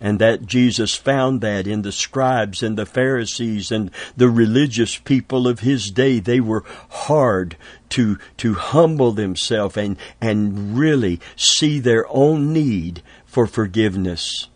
and 0.00 0.18
that 0.18 0.46
Jesus 0.46 0.94
found 0.94 1.40
that 1.42 1.66
in 1.66 1.82
the 1.82 1.92
scribes 1.92 2.62
and 2.62 2.78
the 2.78 2.86
Pharisees 2.86 3.70
and 3.70 3.90
the 4.16 4.30
religious 4.30 4.96
people 4.96 5.46
of 5.46 5.60
his 5.60 5.90
day. 5.90 6.18
They 6.18 6.40
were 6.40 6.64
hard 6.88 7.56
to, 7.90 8.18
to 8.38 8.54
humble 8.54 9.12
themselves 9.12 9.76
and, 9.76 9.96
and 10.20 10.76
really 10.78 11.20
see 11.36 11.78
their 11.78 12.06
own 12.08 12.52
need 12.52 13.02
for 13.26 13.46
forgiveness. 13.46 14.48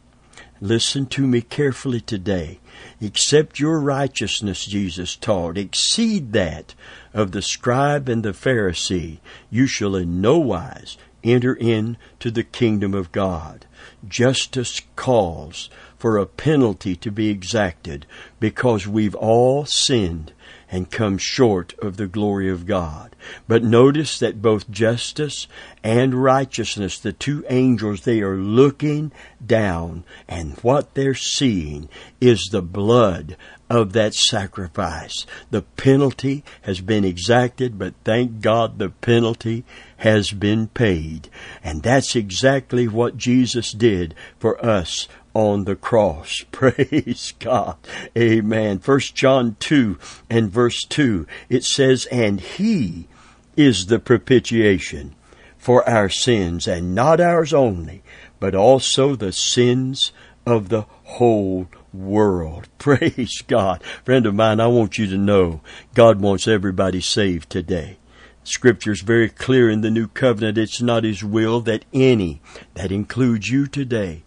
Listen 0.61 1.05
to 1.07 1.27
me 1.27 1.43
carefully 1.43 2.01
today. 2.01 2.59
Accept 3.03 3.61
your 3.61 3.81
righteousness, 3.81 4.65
Jesus 4.65 5.15
taught. 5.15 5.59
Exceed 5.59 6.33
that 6.33 6.75
of 7.13 7.33
the 7.33 7.43
scribe 7.43 8.09
and 8.09 8.23
the 8.23 8.33
Pharisee. 8.33 9.19
You 9.51 9.67
shall 9.67 9.95
in 9.95 10.21
no 10.21 10.39
wise 10.39 10.97
enter 11.25 11.55
into 11.55 12.31
the 12.31 12.45
kingdom 12.45 12.95
of 12.95 13.13
God. 13.13 13.67
Justice 14.07 14.81
calls 14.97 15.71
for 15.99 16.19
a 16.19 16.27
penalty 16.27 16.95
to 16.97 17.11
be 17.11 17.31
exacted 17.31 18.05
because 18.39 18.87
we've 18.87 19.15
all 19.15 19.65
sinned 19.65 20.33
and 20.71 20.91
come 20.91 21.17
short 21.17 21.73
of 21.79 21.97
the 21.97 22.07
glory 22.07 22.51
of 22.51 22.67
God. 22.67 23.15
But 23.49 23.63
notice 23.63 24.19
that 24.19 24.43
both 24.43 24.71
justice 24.71 25.47
and 25.83 26.23
righteousness, 26.23 26.99
the 26.99 27.13
two 27.13 27.45
angels, 27.49 28.03
they 28.03 28.21
are 28.21 28.37
looking 28.37 29.13
down 29.45 30.05
and 30.29 30.59
what 30.59 30.95
they're 30.95 31.15
seeing 31.15 31.89
is 32.21 32.49
the 32.51 32.61
blood 32.61 33.37
of 33.71 33.93
that 33.93 34.15
sacrifice. 34.15 35.25
The 35.51 35.63
penalty 35.63 36.45
has 36.63 36.81
been 36.81 37.05
exacted, 37.05 37.79
but 37.79 37.95
thank 38.05 38.41
God 38.41 38.79
the 38.79 38.91
penalty 38.91 39.65
has 40.05 40.33
been 40.33 40.69
paid. 40.69 41.31
And 41.65 41.83
that's 41.83 42.15
exactly 42.15 42.87
what 42.87 43.17
Jesus 43.17 43.73
did 43.73 44.15
for 44.39 44.63
us 44.65 45.09
on 45.33 45.65
the 45.65 45.75
cross. 45.75 46.45
Praise 46.53 47.33
God. 47.39 47.79
Amen. 48.17 48.81
First 48.81 49.15
John 49.15 49.57
2 49.61 49.99
and 50.29 50.51
verse 50.51 50.85
2, 50.91 51.27
it 51.49 51.65
says, 51.65 52.05
And 52.13 52.39
He 52.43 53.09
is 53.57 53.87
the 53.87 53.99
propitiation 53.99 55.15
for 55.57 55.89
our 55.89 56.11
sins, 56.11 56.69
and 56.69 56.95
not 56.95 57.19
ours 57.19 57.55
only, 57.55 58.03
but 58.39 58.55
also 58.55 59.17
the 59.17 59.33
sins 59.33 60.13
of 60.45 60.69
the 60.69 60.83
whole 61.05 61.67
world. 61.95 62.69
Praise 62.79 63.43
God. 63.49 63.83
Friend 64.05 64.27
of 64.27 64.35
mine, 64.35 64.61
I 64.61 64.67
want 64.67 64.99
you 64.99 65.07
to 65.07 65.17
know 65.17 65.63
God 65.95 66.21
wants 66.21 66.47
everybody 66.47 67.01
saved 67.01 67.49
today. 67.49 67.97
Scripture 68.45 68.93
is 68.93 69.01
very 69.01 69.31
clear 69.31 69.71
in 69.71 69.81
the 69.81 69.91
new 69.91 70.07
covenant. 70.07 70.59
It's 70.59 70.83
not 70.83 71.05
His 71.05 71.25
will 71.25 71.61
that 71.63 71.87
any, 71.95 72.43
that 72.75 72.93
includes 72.93 73.49
you 73.49 73.67
today, 73.67 74.23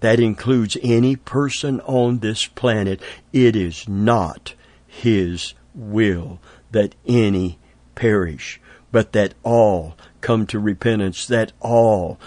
that 0.00 0.18
includes 0.18 0.76
any 0.82 1.14
person 1.14 1.80
on 1.82 2.18
this 2.18 2.46
planet, 2.46 3.00
it 3.32 3.54
is 3.54 3.88
not 3.88 4.54
His 4.86 5.54
will 5.72 6.40
that 6.72 6.96
any 7.06 7.58
perish, 7.94 8.60
but 8.90 9.12
that 9.12 9.34
all 9.44 9.96
come 10.20 10.46
to 10.46 10.58
repentance, 10.58 11.26
that 11.26 11.52
all 11.60 12.18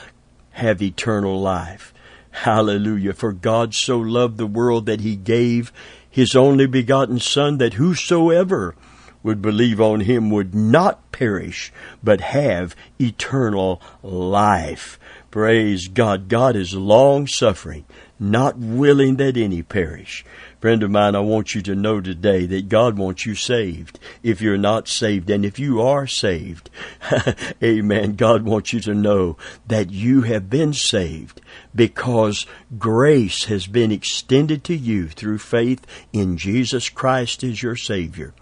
have 0.51 0.81
eternal 0.81 1.41
life. 1.41 1.93
Hallelujah. 2.31 3.13
For 3.13 3.33
God 3.33 3.73
so 3.73 3.97
loved 4.00 4.38
the 4.38 4.47
world 4.47 4.85
that 4.85 5.01
He 5.01 5.17
gave 5.17 5.73
His 6.09 6.35
only 6.35 6.67
begotten 6.67 7.19
Son 7.19 7.57
that 7.57 7.73
whosoever 7.73 8.75
would 9.24 9.42
believe 9.42 9.82
on 9.82 10.01
him 10.01 10.30
would 10.30 10.53
not 10.53 11.12
perish, 11.12 11.72
but 12.03 12.22
have 12.22 12.75
eternal 13.00 13.82
life. 14.03 15.00
Praise 15.32 15.88
God. 15.88 16.30
God 16.30 16.56
is 16.56 16.75
long 16.75 17.25
suffering, 17.25 17.86
not 18.20 18.58
willing 18.58 19.15
that 19.15 19.36
any 19.36 19.63
perish. 19.63 20.24
Friend 20.63 20.84
of 20.84 20.92
mine, 20.92 21.15
I 21.15 21.20
want 21.20 21.56
you 21.56 21.62
to 21.63 21.75
know 21.75 22.00
today 22.00 22.46
that 22.46 22.70
God 22.70 22.98
wants 22.98 23.25
you 23.25 23.36
saved 23.36 24.00
if 24.22 24.42
you're 24.42 24.58
not 24.58 24.88
saved. 24.88 25.30
And 25.30 25.44
if 25.44 25.60
you 25.60 25.82
are 25.82 26.08
saved, 26.08 26.70
amen, 27.63 28.15
God 28.15 28.44
wants 28.44 28.72
you 28.72 28.80
to 28.82 28.94
know 28.94 29.38
that 29.68 29.92
you 29.92 30.22
have 30.22 30.50
been 30.50 30.72
saved 30.72 31.42
because 31.75 32.46
grace 32.77 33.46
has 33.46 33.68
been 33.68 33.92
extended 33.92 34.63
to 34.65 34.75
you 34.75 35.10
through 35.10 35.39
faith 35.39 35.86
in 36.13 36.38
Jesus 36.38 36.89
Christ 36.89 37.44
as 37.44 37.62
your 37.62 37.75
Savior. 37.75 38.34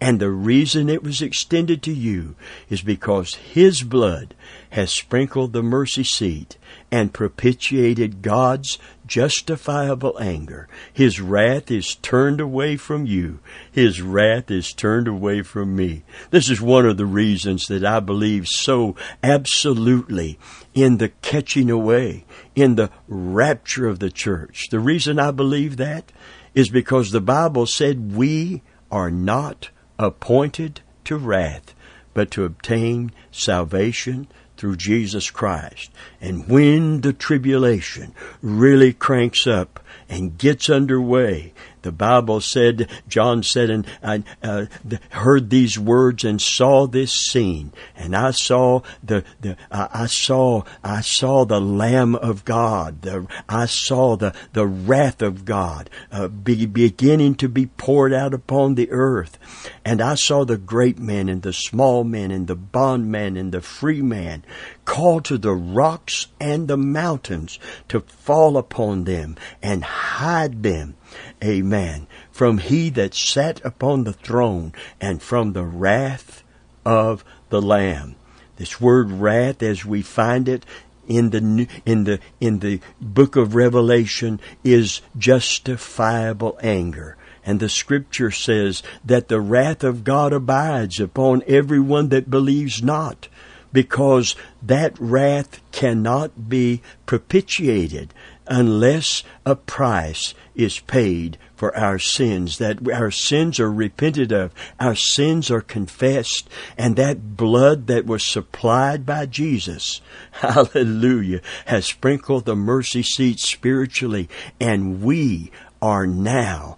And 0.00 0.20
the 0.20 0.30
reason 0.30 0.88
it 0.88 1.02
was 1.02 1.20
extended 1.20 1.82
to 1.82 1.92
you 1.92 2.36
is 2.68 2.82
because 2.82 3.34
His 3.34 3.82
blood 3.82 4.34
has 4.70 4.92
sprinkled 4.92 5.52
the 5.52 5.62
mercy 5.62 6.04
seat 6.04 6.56
and 6.92 7.12
propitiated 7.12 8.22
God's 8.22 8.78
justifiable 9.06 10.16
anger. 10.20 10.68
His 10.92 11.20
wrath 11.20 11.70
is 11.70 11.96
turned 11.96 12.40
away 12.40 12.76
from 12.76 13.06
you. 13.06 13.40
His 13.72 14.00
wrath 14.00 14.52
is 14.52 14.72
turned 14.72 15.08
away 15.08 15.42
from 15.42 15.74
me. 15.74 16.04
This 16.30 16.48
is 16.48 16.60
one 16.60 16.86
of 16.86 16.96
the 16.96 17.06
reasons 17.06 17.66
that 17.66 17.84
I 17.84 17.98
believe 17.98 18.46
so 18.46 18.94
absolutely 19.22 20.38
in 20.74 20.98
the 20.98 21.08
catching 21.22 21.70
away, 21.70 22.24
in 22.54 22.76
the 22.76 22.90
rapture 23.08 23.88
of 23.88 23.98
the 23.98 24.10
church. 24.10 24.68
The 24.70 24.80
reason 24.80 25.18
I 25.18 25.32
believe 25.32 25.76
that 25.78 26.12
is 26.54 26.68
because 26.68 27.10
the 27.10 27.20
Bible 27.20 27.66
said 27.66 28.14
we 28.14 28.62
are 28.90 29.10
not 29.10 29.70
appointed 29.98 30.80
to 31.04 31.16
wrath, 31.16 31.74
but 32.14 32.30
to 32.32 32.44
obtain 32.44 33.12
salvation 33.30 34.28
through 34.56 34.76
Jesus 34.76 35.30
Christ. 35.30 35.90
And 36.20 36.48
when 36.48 37.00
the 37.00 37.12
tribulation 37.12 38.14
really 38.42 38.92
cranks 38.92 39.46
up 39.46 39.80
and 40.08 40.36
gets 40.36 40.68
underway, 40.68 41.54
the 41.82 41.92
Bible 41.92 42.40
said, 42.40 42.88
John 43.08 43.42
said, 43.42 43.70
and 43.70 43.86
I 44.02 44.22
uh, 44.42 44.66
heard 45.10 45.50
these 45.50 45.78
words 45.78 46.24
and 46.24 46.40
saw 46.40 46.86
this 46.86 47.12
scene, 47.12 47.72
and 47.96 48.14
I 48.14 48.32
saw 48.32 48.82
the, 49.02 49.24
the 49.40 49.56
uh, 49.70 49.88
I 49.92 50.06
saw 50.06 50.62
I 50.82 51.00
saw 51.00 51.44
the 51.44 51.60
Lamb 51.60 52.14
of 52.14 52.44
God, 52.44 53.02
the 53.02 53.26
I 53.48 53.66
saw 53.66 54.16
the 54.16 54.34
the 54.52 54.66
wrath 54.66 55.22
of 55.22 55.44
God 55.44 55.90
uh, 56.10 56.28
be, 56.28 56.66
beginning 56.66 57.34
to 57.36 57.48
be 57.48 57.66
poured 57.66 58.12
out 58.12 58.34
upon 58.34 58.74
the 58.74 58.90
earth, 58.90 59.38
and 59.84 60.00
I 60.00 60.14
saw 60.14 60.44
the 60.44 60.58
great 60.58 60.98
man 60.98 61.28
and 61.28 61.42
the 61.42 61.52
small 61.52 62.04
man 62.04 62.30
and 62.30 62.46
the 62.46 62.56
bondman 62.56 63.36
and 63.36 63.52
the 63.52 63.60
free 63.60 64.02
man 64.02 64.44
called 64.84 65.24
to 65.26 65.38
the 65.38 65.52
rocks 65.52 66.28
and 66.40 66.66
the 66.66 66.76
mountains 66.76 67.58
to 67.88 68.00
fall 68.00 68.56
upon 68.56 69.04
them 69.04 69.36
and 69.62 69.84
hide 69.84 70.62
them 70.62 70.96
Amen. 71.42 72.06
From 72.30 72.58
he 72.58 72.90
that 72.90 73.14
sat 73.14 73.64
upon 73.64 74.04
the 74.04 74.12
throne 74.12 74.72
and 75.00 75.22
from 75.22 75.52
the 75.52 75.64
wrath 75.64 76.42
of 76.84 77.24
the 77.50 77.62
Lamb. 77.62 78.16
This 78.56 78.80
word 78.80 79.10
wrath, 79.10 79.62
as 79.62 79.84
we 79.84 80.02
find 80.02 80.48
it 80.48 80.66
in 81.06 81.30
the 81.30 81.68
in 81.86 82.04
the 82.04 82.18
in 82.40 82.58
the 82.58 82.80
book 83.00 83.36
of 83.36 83.54
Revelation, 83.54 84.40
is 84.64 85.00
justifiable 85.16 86.58
anger. 86.62 87.16
And 87.44 87.60
the 87.60 87.68
scripture 87.68 88.30
says 88.30 88.82
that 89.04 89.28
the 89.28 89.40
wrath 89.40 89.82
of 89.82 90.04
God 90.04 90.32
abides 90.32 91.00
upon 91.00 91.42
everyone 91.46 92.10
that 92.10 92.30
believes 92.30 92.82
not, 92.82 93.28
because 93.72 94.36
that 94.62 94.98
wrath 94.98 95.60
cannot 95.72 96.48
be 96.48 96.82
propitiated 97.06 98.12
unless 98.48 99.22
a 99.44 99.54
price 99.54 100.34
is 100.54 100.80
paid 100.80 101.38
for 101.54 101.76
our 101.76 101.98
sins, 101.98 102.58
that 102.58 102.88
our 102.90 103.10
sins 103.10 103.58
are 103.58 103.70
repented 103.70 104.32
of, 104.32 104.52
our 104.78 104.94
sins 104.94 105.50
are 105.50 105.60
confessed, 105.60 106.48
and 106.76 106.96
that 106.96 107.36
blood 107.36 107.86
that 107.88 108.06
was 108.06 108.24
supplied 108.24 109.04
by 109.04 109.26
Jesus, 109.26 110.00
hallelujah, 110.32 111.40
has 111.66 111.86
sprinkled 111.86 112.44
the 112.44 112.56
mercy 112.56 113.02
seat 113.02 113.40
spiritually, 113.40 114.28
and 114.60 115.02
we 115.02 115.50
are 115.82 116.06
now 116.06 116.76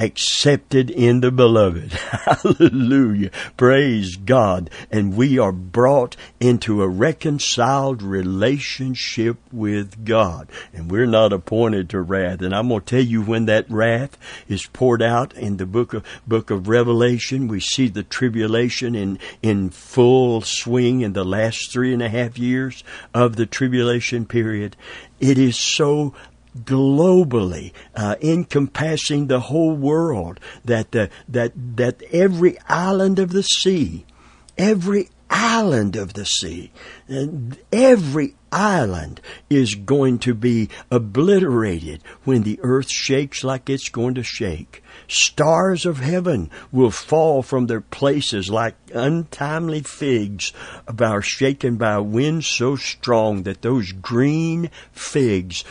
accepted 0.00 0.90
in 0.90 1.20
the 1.20 1.30
beloved. 1.30 1.92
Hallelujah. 1.92 3.30
Praise 3.56 4.16
God. 4.16 4.70
And 4.90 5.14
we 5.14 5.38
are 5.38 5.52
brought 5.52 6.16
into 6.40 6.82
a 6.82 6.88
reconciled 6.88 8.02
relationship 8.02 9.36
with 9.52 10.04
God. 10.04 10.48
And 10.72 10.90
we're 10.90 11.06
not 11.06 11.34
appointed 11.34 11.90
to 11.90 12.00
wrath. 12.00 12.40
And 12.40 12.54
I'm 12.54 12.68
going 12.68 12.80
to 12.80 12.86
tell 12.86 13.04
you 13.04 13.22
when 13.22 13.44
that 13.44 13.70
wrath 13.70 14.16
is 14.48 14.66
poured 14.66 15.02
out 15.02 15.34
in 15.34 15.58
the 15.58 15.66
book 15.66 15.92
of, 15.92 16.04
book 16.26 16.50
of 16.50 16.66
Revelation. 16.66 17.46
We 17.46 17.60
see 17.60 17.88
the 17.88 18.02
tribulation 18.02 18.94
in, 18.94 19.18
in 19.42 19.68
full 19.68 20.40
swing 20.40 21.02
in 21.02 21.12
the 21.12 21.24
last 21.24 21.70
three 21.72 21.92
and 21.92 22.02
a 22.02 22.08
half 22.08 22.38
years 22.38 22.82
of 23.12 23.36
the 23.36 23.46
tribulation 23.46 24.24
period. 24.24 24.76
It 25.20 25.36
is 25.36 25.58
so 25.58 26.14
globally, 26.56 27.72
uh, 27.94 28.16
encompassing 28.20 29.26
the 29.26 29.40
whole 29.40 29.74
world, 29.74 30.40
that, 30.64 30.92
the, 30.92 31.10
that, 31.28 31.52
that 31.76 32.02
every 32.12 32.58
island 32.68 33.18
of 33.18 33.30
the 33.30 33.42
sea, 33.42 34.04
every 34.58 35.08
island 35.30 35.96
of 35.96 36.14
the 36.14 36.24
sea, 36.24 36.72
every 37.72 38.34
island 38.52 39.20
is 39.48 39.74
going 39.74 40.18
to 40.18 40.34
be 40.34 40.68
obliterated 40.90 42.02
when 42.24 42.42
the 42.42 42.58
earth 42.62 42.90
shakes 42.90 43.44
like 43.44 43.70
it's 43.70 43.88
going 43.88 44.14
to 44.14 44.22
shake. 44.22 44.82
Stars 45.12 45.86
of 45.86 45.98
heaven 45.98 46.48
will 46.70 46.92
fall 46.92 47.42
from 47.42 47.66
their 47.66 47.80
places 47.80 48.48
like 48.48 48.76
untimely 48.94 49.80
figs 49.80 50.52
are 51.00 51.20
shaken 51.20 51.74
by 51.74 51.94
a 51.94 52.02
wind 52.02 52.44
so 52.44 52.76
strong 52.76 53.42
that 53.42 53.62
those 53.62 53.90
green 53.90 54.70
figs 54.92 55.64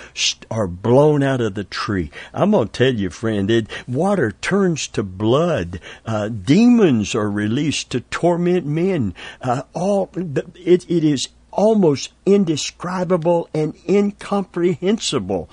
are 0.51 0.67
blown 0.67 1.23
out 1.23 1.39
of 1.39 1.53
the 1.53 1.63
tree. 1.63 2.11
I'm 2.33 2.51
to 2.51 2.65
tell 2.67 2.93
you, 2.93 3.09
friend, 3.09 3.49
it, 3.49 3.67
water 3.87 4.33
turns 4.33 4.89
to 4.89 5.03
blood. 5.03 5.79
Uh, 6.05 6.27
demons 6.27 7.15
are 7.15 7.31
released 7.31 7.91
to 7.91 8.01
torment 8.01 8.65
men. 8.65 9.13
Uh, 9.41 9.61
all 9.73 10.09
it, 10.17 10.85
it 10.89 11.03
is 11.05 11.29
almost 11.51 12.11
indescribable 12.25 13.49
and 13.53 13.73
incomprehensible 13.87 15.49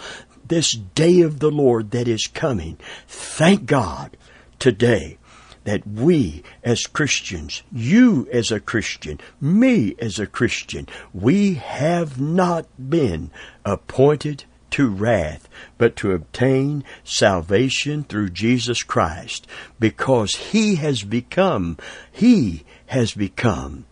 this 0.49 0.73
day 0.73 1.21
of 1.21 1.39
the 1.41 1.51
Lord 1.51 1.91
that 1.91 2.09
is 2.09 2.27
coming. 2.27 2.79
Thank 3.07 3.67
God 3.67 4.17
today 4.59 5.19
that 5.65 5.87
we 5.87 6.45
as 6.63 6.87
Christians, 6.87 7.65
you 7.73 8.29
as 8.33 8.53
a 8.53 8.61
Christian, 8.61 9.19
me 9.41 9.97
as 9.99 10.19
a 10.19 10.27
Christian, 10.27 10.87
we 11.13 11.55
have 11.55 12.21
not 12.21 12.67
been 12.79 13.31
appointed 13.65 14.45
to 14.71 14.89
wrath, 14.89 15.49
but 15.77 15.97
to 15.97 16.13
obtain 16.13 16.85
salvation 17.03 18.05
through 18.05 18.31
Jesus 18.31 18.83
Christ, 18.83 19.47
because 19.81 20.37
He 20.37 20.77
has 20.77 21.03
become, 21.03 21.79
He 22.13 22.65
has 22.87 23.15
become 23.15 23.87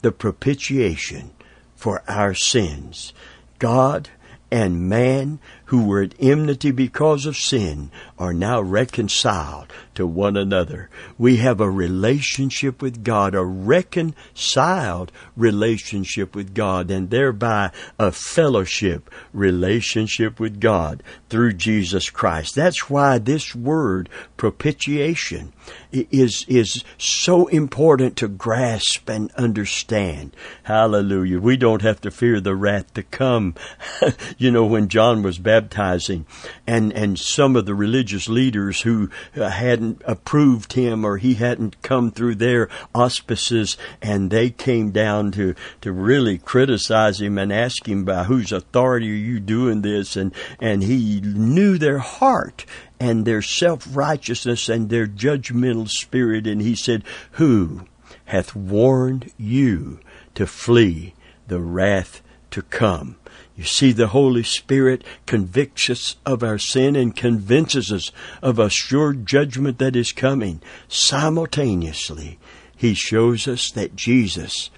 the 0.00 0.12
propitiation 0.12 1.32
for 1.76 2.02
our 2.08 2.34
sins. 2.34 3.12
God 3.58 4.08
and 4.50 4.88
man 4.88 5.40
who 5.68 5.84
were 5.84 6.00
at 6.00 6.14
enmity 6.18 6.70
because 6.70 7.26
of 7.26 7.36
sin 7.36 7.90
are 8.18 8.32
now 8.32 8.58
reconciled 8.58 9.70
to 9.94 10.06
one 10.06 10.34
another. 10.34 10.88
We 11.18 11.36
have 11.38 11.60
a 11.60 11.70
relationship 11.70 12.80
with 12.80 13.04
God, 13.04 13.34
a 13.34 13.44
reconciled 13.44 15.12
relationship 15.36 16.34
with 16.34 16.54
God, 16.54 16.90
and 16.90 17.10
thereby 17.10 17.70
a 17.98 18.12
fellowship 18.12 19.10
relationship 19.34 20.40
with 20.40 20.58
God 20.58 21.02
through 21.28 21.52
Jesus 21.52 22.08
Christ. 22.08 22.54
That's 22.54 22.88
why 22.88 23.18
this 23.18 23.54
word 23.54 24.08
propitiation 24.38 25.52
is 25.92 26.46
is 26.48 26.82
so 26.96 27.46
important 27.48 28.16
to 28.16 28.28
grasp 28.28 29.08
and 29.10 29.30
understand. 29.32 30.34
Hallelujah. 30.62 31.40
We 31.40 31.58
don't 31.58 31.82
have 31.82 32.00
to 32.02 32.10
fear 32.10 32.40
the 32.40 32.54
wrath 32.54 32.94
to 32.94 33.02
come. 33.02 33.54
you 34.38 34.50
know 34.50 34.64
when 34.64 34.88
John 34.88 35.22
was 35.22 35.38
baptized 35.38 35.57
baptizing, 35.60 36.26
and 36.66 36.92
and 36.92 37.18
some 37.18 37.56
of 37.56 37.66
the 37.66 37.74
religious 37.74 38.28
leaders 38.28 38.82
who 38.82 39.10
uh, 39.36 39.48
hadn't 39.48 40.02
approved 40.04 40.72
him 40.74 41.04
or 41.04 41.16
he 41.16 41.34
hadn't 41.34 41.80
come 41.82 42.10
through 42.10 42.36
their 42.36 42.68
auspices, 42.94 43.76
and 44.00 44.30
they 44.30 44.50
came 44.50 44.90
down 44.90 45.32
to 45.32 45.54
to 45.80 45.92
really 45.92 46.38
criticize 46.38 47.20
him 47.20 47.38
and 47.38 47.52
ask 47.52 47.86
him 47.88 48.04
by 48.04 48.24
whose 48.24 48.52
authority 48.52 49.10
are 49.10 49.14
you 49.14 49.40
doing 49.40 49.82
this, 49.82 50.16
and 50.16 50.32
and 50.60 50.82
he 50.82 51.20
knew 51.20 51.78
their 51.78 51.98
heart 51.98 52.64
and 53.00 53.24
their 53.24 53.42
self 53.42 53.86
righteousness 53.94 54.68
and 54.68 54.90
their 54.90 55.06
judgmental 55.06 55.88
spirit, 55.88 56.46
and 56.46 56.60
he 56.60 56.74
said, 56.74 57.04
Who 57.32 57.86
hath 58.26 58.54
warned 58.54 59.32
you 59.36 60.00
to 60.34 60.46
flee 60.46 61.14
the 61.46 61.60
wrath 61.60 62.22
to 62.50 62.62
come? 62.62 63.16
You 63.58 63.64
see, 63.64 63.90
the 63.90 64.06
Holy 64.06 64.44
Spirit 64.44 65.02
convicts 65.26 65.90
us 65.90 66.14
of 66.24 66.44
our 66.44 66.58
sin 66.58 66.94
and 66.94 67.16
convinces 67.16 67.90
us 67.90 68.12
of 68.40 68.60
a 68.60 68.70
sure 68.70 69.12
judgment 69.12 69.80
that 69.80 69.96
is 69.96 70.12
coming. 70.12 70.62
Simultaneously, 70.86 72.38
He 72.76 72.94
shows 72.94 73.48
us 73.48 73.72
that 73.72 73.96
Jesus 73.96 74.70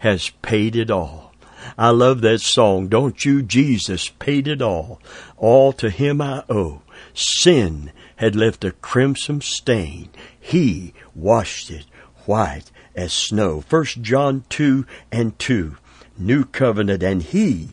has 0.00 0.28
paid 0.42 0.76
it 0.76 0.90
all. 0.90 1.32
I 1.78 1.88
love 1.88 2.20
that 2.20 2.42
song, 2.42 2.88
don't 2.88 3.24
you? 3.24 3.42
Jesus 3.42 4.10
paid 4.10 4.46
it 4.46 4.60
all. 4.60 5.00
All 5.38 5.72
to 5.72 5.88
Him 5.88 6.20
I 6.20 6.44
owe. 6.50 6.82
Sin 7.14 7.90
had 8.16 8.36
left 8.36 8.66
a 8.66 8.72
crimson 8.72 9.40
stain. 9.40 10.10
He 10.38 10.92
washed 11.14 11.70
it 11.70 11.86
white 12.26 12.70
as 12.94 13.14
snow. 13.14 13.62
First 13.62 14.02
John 14.02 14.44
2 14.50 14.84
and 15.10 15.38
2. 15.38 15.78
New 16.18 16.44
covenant, 16.44 17.02
and 17.02 17.22
He 17.22 17.70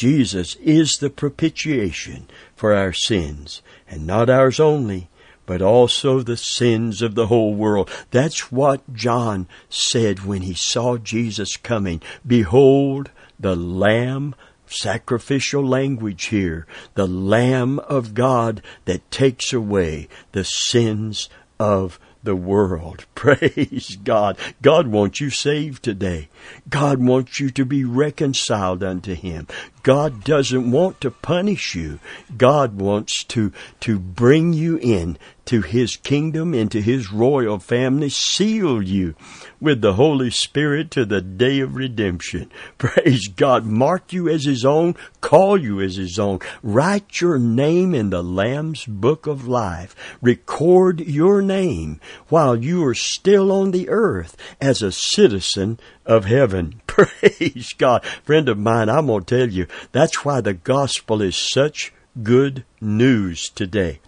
Jesus 0.00 0.54
is 0.62 0.92
the 0.92 1.10
propitiation 1.10 2.26
for 2.56 2.72
our 2.72 2.90
sins, 2.90 3.60
and 3.86 4.06
not 4.06 4.30
ours 4.30 4.58
only, 4.58 5.10
but 5.44 5.60
also 5.60 6.22
the 6.22 6.38
sins 6.38 7.02
of 7.02 7.14
the 7.14 7.26
whole 7.26 7.52
world. 7.52 7.90
That's 8.10 8.50
what 8.50 8.94
John 8.94 9.46
said 9.68 10.24
when 10.24 10.40
he 10.40 10.54
saw 10.54 10.96
Jesus 10.96 11.54
coming. 11.58 12.00
Behold, 12.26 13.10
the 13.38 13.54
Lamb 13.54 14.34
sacrificial 14.64 15.66
language 15.66 16.28
here, 16.28 16.66
the 16.94 17.06
Lamb 17.06 17.78
of 17.80 18.14
God 18.14 18.62
that 18.86 19.10
takes 19.10 19.52
away 19.52 20.08
the 20.32 20.44
sins 20.44 21.28
of 21.58 22.00
the 22.22 22.36
world. 22.36 23.06
Praise 23.14 23.96
God. 24.02 24.36
God 24.62 24.88
wants 24.88 25.20
you 25.20 25.30
saved 25.30 25.82
today. 25.82 26.28
God 26.68 26.98
wants 26.98 27.40
you 27.40 27.50
to 27.50 27.64
be 27.64 27.84
reconciled 27.84 28.82
unto 28.82 29.14
Him. 29.14 29.46
God 29.82 30.24
doesn't 30.24 30.70
want 30.70 31.00
to 31.00 31.10
punish 31.10 31.74
you. 31.74 31.98
God 32.36 32.80
wants 32.80 33.24
to, 33.24 33.52
to 33.80 33.98
bring 33.98 34.52
you 34.52 34.78
in 34.78 35.18
to 35.50 35.62
His 35.62 35.96
kingdom, 35.96 36.54
into 36.54 36.80
His 36.80 37.10
royal 37.10 37.58
family, 37.58 38.08
seal 38.08 38.80
you 38.80 39.16
with 39.60 39.80
the 39.80 39.94
Holy 39.94 40.30
Spirit 40.30 40.92
to 40.92 41.04
the 41.04 41.20
day 41.20 41.58
of 41.58 41.74
redemption. 41.74 42.48
Praise 42.78 43.26
God. 43.26 43.66
Mark 43.66 44.12
you 44.12 44.28
as 44.28 44.44
His 44.44 44.64
own, 44.64 44.94
call 45.20 45.60
you 45.60 45.80
as 45.80 45.96
His 45.96 46.20
own. 46.20 46.38
Write 46.62 47.20
your 47.20 47.36
name 47.36 47.96
in 47.96 48.10
the 48.10 48.22
Lamb's 48.22 48.84
book 48.86 49.26
of 49.26 49.48
life. 49.48 49.96
Record 50.22 51.00
your 51.00 51.42
name 51.42 51.98
while 52.28 52.54
you 52.54 52.86
are 52.86 52.94
still 52.94 53.50
on 53.50 53.72
the 53.72 53.88
earth 53.88 54.36
as 54.60 54.82
a 54.82 54.92
citizen 54.92 55.80
of 56.06 56.26
heaven. 56.26 56.80
Praise 56.86 57.72
God. 57.76 58.04
Friend 58.22 58.48
of 58.48 58.56
mine, 58.56 58.88
I'm 58.88 59.08
going 59.08 59.24
to 59.24 59.36
tell 59.36 59.48
you, 59.48 59.66
that's 59.90 60.24
why 60.24 60.40
the 60.40 60.54
gospel 60.54 61.20
is 61.20 61.34
such 61.34 61.92
good 62.22 62.64
news 62.80 63.48
today. 63.48 63.98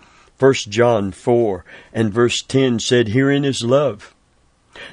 1 0.42 0.55
John 0.70 1.12
4 1.12 1.64
and 1.92 2.12
verse 2.12 2.42
10 2.42 2.81
said, 2.81 3.09
Herein 3.09 3.44
is 3.44 3.62
love. 3.62 4.12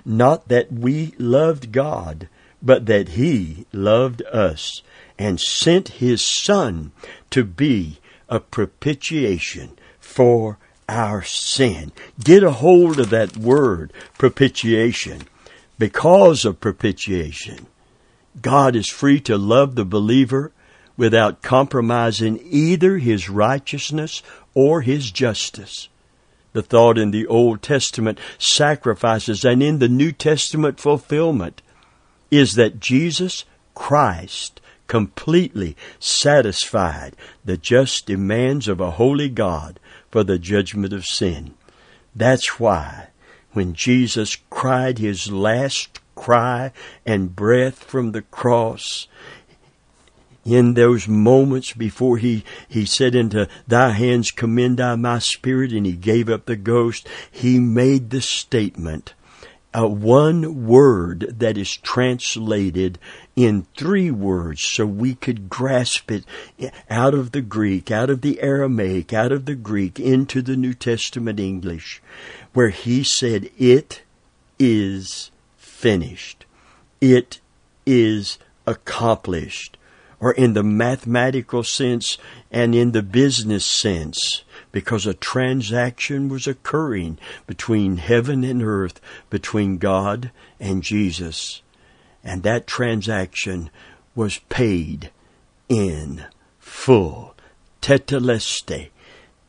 Not 0.05 0.47
that 0.49 0.71
we 0.71 1.15
loved 1.17 1.71
God, 1.71 2.29
but 2.61 2.85
that 2.85 3.09
He 3.09 3.65
loved 3.73 4.21
us 4.31 4.83
and 5.17 5.41
sent 5.41 5.97
His 5.97 6.23
Son 6.23 6.91
to 7.31 7.43
be 7.43 7.97
a 8.29 8.39
propitiation 8.39 9.71
for 9.99 10.59
our 10.87 11.23
sin. 11.23 11.93
Get 12.23 12.43
a 12.43 12.51
hold 12.51 12.99
of 12.99 13.09
that 13.09 13.35
word, 13.35 13.91
propitiation. 14.19 15.23
Because 15.79 16.45
of 16.45 16.61
propitiation, 16.61 17.65
God 18.39 18.75
is 18.75 18.87
free 18.87 19.19
to 19.21 19.35
love 19.35 19.73
the 19.73 19.85
believer 19.85 20.51
without 20.99 21.41
compromising 21.41 22.37
either 22.43 22.97
his 22.97 23.29
righteousness 23.29 24.21
or 24.53 24.81
his 24.81 25.11
justice. 25.11 25.87
The 26.51 26.61
thought 26.61 26.97
in 26.97 27.11
the 27.11 27.25
Old 27.25 27.61
Testament 27.61 28.19
sacrifices 28.37 29.45
and 29.45 29.63
in 29.63 29.79
the 29.79 29.87
New 29.87 30.11
Testament 30.11 30.77
fulfillment 30.77 31.61
is 32.29 32.55
that 32.55 32.81
Jesus 32.81 33.45
Christ 33.75 34.59
completely 34.87 35.77
satisfied 35.99 37.15
the 37.45 37.55
just 37.55 38.05
demands 38.05 38.67
of 38.67 38.81
a 38.81 38.91
holy 38.91 39.29
God 39.29 39.79
for 40.11 40.25
the 40.25 40.37
judgment 40.37 40.91
of 40.91 41.05
sin. 41.05 41.53
That's 42.13 42.59
why 42.59 43.07
when 43.53 43.73
Jesus 43.73 44.35
cried 44.49 44.97
his 44.97 45.31
last 45.31 46.01
cry 46.19 46.73
and 47.05 47.33
breath 47.33 47.85
from 47.85 48.11
the 48.11 48.21
cross, 48.23 49.07
in 50.53 50.73
those 50.73 51.07
moments 51.07 51.73
before 51.73 52.17
he, 52.17 52.43
he 52.67 52.85
said 52.85 53.15
into 53.15 53.47
thy 53.67 53.91
hands 53.91 54.31
commend 54.31 54.79
I 54.79 54.95
my 54.95 55.19
spirit 55.19 55.71
and 55.71 55.85
he 55.85 55.93
gave 55.93 56.29
up 56.29 56.45
the 56.45 56.55
ghost, 56.55 57.07
he 57.31 57.59
made 57.59 58.09
the 58.09 58.21
statement, 58.21 59.13
uh, 59.73 59.87
one 59.87 60.65
word 60.65 61.35
that 61.39 61.57
is 61.57 61.77
translated 61.77 62.97
in 63.35 63.67
three 63.77 64.09
words 64.09 64.63
so 64.63 64.85
we 64.85 65.15
could 65.15 65.49
grasp 65.49 66.11
it 66.11 66.25
out 66.89 67.13
of 67.13 67.31
the 67.31 67.41
Greek, 67.41 67.91
out 67.91 68.09
of 68.09 68.21
the 68.21 68.41
Aramaic, 68.41 69.13
out 69.13 69.31
of 69.31 69.45
the 69.45 69.55
Greek 69.55 69.99
into 69.99 70.41
the 70.41 70.57
New 70.57 70.73
Testament 70.73 71.39
English, 71.39 72.01
where 72.53 72.69
he 72.69 73.03
said, 73.03 73.49
It 73.57 74.01
is 74.57 75.29
finished. 75.57 76.45
It 76.99 77.39
is 77.85 78.39
accomplished 78.65 79.77
or 80.19 80.33
in 80.33 80.53
the 80.53 80.63
mathematical 80.63 81.63
sense 81.63 82.17
and 82.51 82.75
in 82.75 82.91
the 82.91 83.03
business 83.03 83.65
sense, 83.65 84.43
because 84.71 85.05
a 85.05 85.13
transaction 85.13 86.29
was 86.29 86.47
occurring 86.47 87.17
between 87.47 87.97
heaven 87.97 88.43
and 88.43 88.61
earth, 88.61 88.99
between 89.29 89.77
God 89.77 90.31
and 90.59 90.83
Jesus. 90.83 91.61
And 92.23 92.43
that 92.43 92.67
transaction 92.67 93.69
was 94.15 94.39
paid 94.49 95.09
in 95.69 96.25
full. 96.59 97.35
Tetelestai 97.81 98.89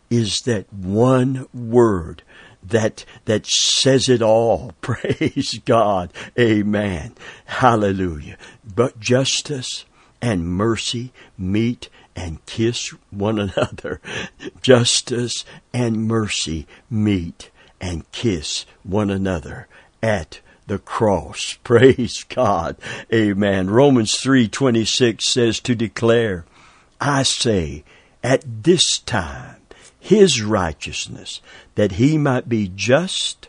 is 0.08 0.40
that 0.42 0.72
one 0.72 1.46
word 1.52 2.22
that 2.62 3.04
that 3.24 3.46
says 3.46 4.08
it 4.08 4.22
all. 4.22 4.72
Praise 4.80 5.60
God. 5.64 6.12
Amen. 6.38 7.14
Hallelujah. 7.46 8.36
But 8.64 9.00
justice 9.00 9.84
and 10.22 10.46
mercy 10.46 11.12
meet 11.38 11.88
and 12.14 12.44
kiss 12.46 12.88
one 13.10 13.38
another. 13.38 14.00
Justice 14.62 15.44
and 15.72 16.06
mercy 16.06 16.66
meet 16.90 17.50
and 17.80 18.10
kiss 18.12 18.66
one 18.82 19.10
another 19.10 19.66
at 20.02 20.40
the 20.66 20.78
cross. 20.78 21.58
Praise 21.64 22.24
God. 22.24 22.76
Amen. 23.12 23.70
Romans 23.70 24.14
3:26 24.14 25.22
says 25.22 25.60
to 25.60 25.74
declare, 25.74 26.44
I 27.00 27.22
say, 27.22 27.84
at 28.22 28.44
this 28.62 28.98
time 29.00 29.56
his 30.00 30.42
righteousness 30.42 31.40
that 31.74 31.92
he 31.92 32.16
might 32.16 32.48
be 32.48 32.70
just 32.74 33.48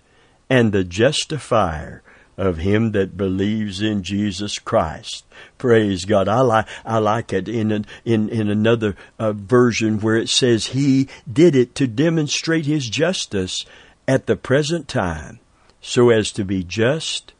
and 0.50 0.72
the 0.72 0.84
justifier 0.84 2.04
of 2.42 2.58
him 2.58 2.92
that 2.92 3.16
believes 3.16 3.82
in 3.82 4.02
Jesus 4.02 4.58
Christ. 4.58 5.24
Praise 5.60 6.06
God. 6.06 6.28
I 6.28 6.42
like 6.42 6.68
I 6.84 6.98
like 6.98 7.32
it 7.32 7.48
in 7.48 7.86
in 8.04 8.30
in 8.30 8.50
another 8.50 8.96
uh, 9.20 9.34
version 9.34 10.00
where 10.00 10.16
it 10.16 10.28
says 10.28 10.68
he 10.68 11.08
did 11.32 11.56
it 11.56 11.76
to 11.76 11.86
demonstrate 11.86 12.66
his 12.66 12.90
justice 12.90 13.64
at 14.08 14.26
the 14.26 14.36
present 14.36 14.88
time, 14.88 15.40
so 15.82 16.10
as 16.10 16.32
to 16.32 16.44
be 16.44 16.64
just 16.64 17.34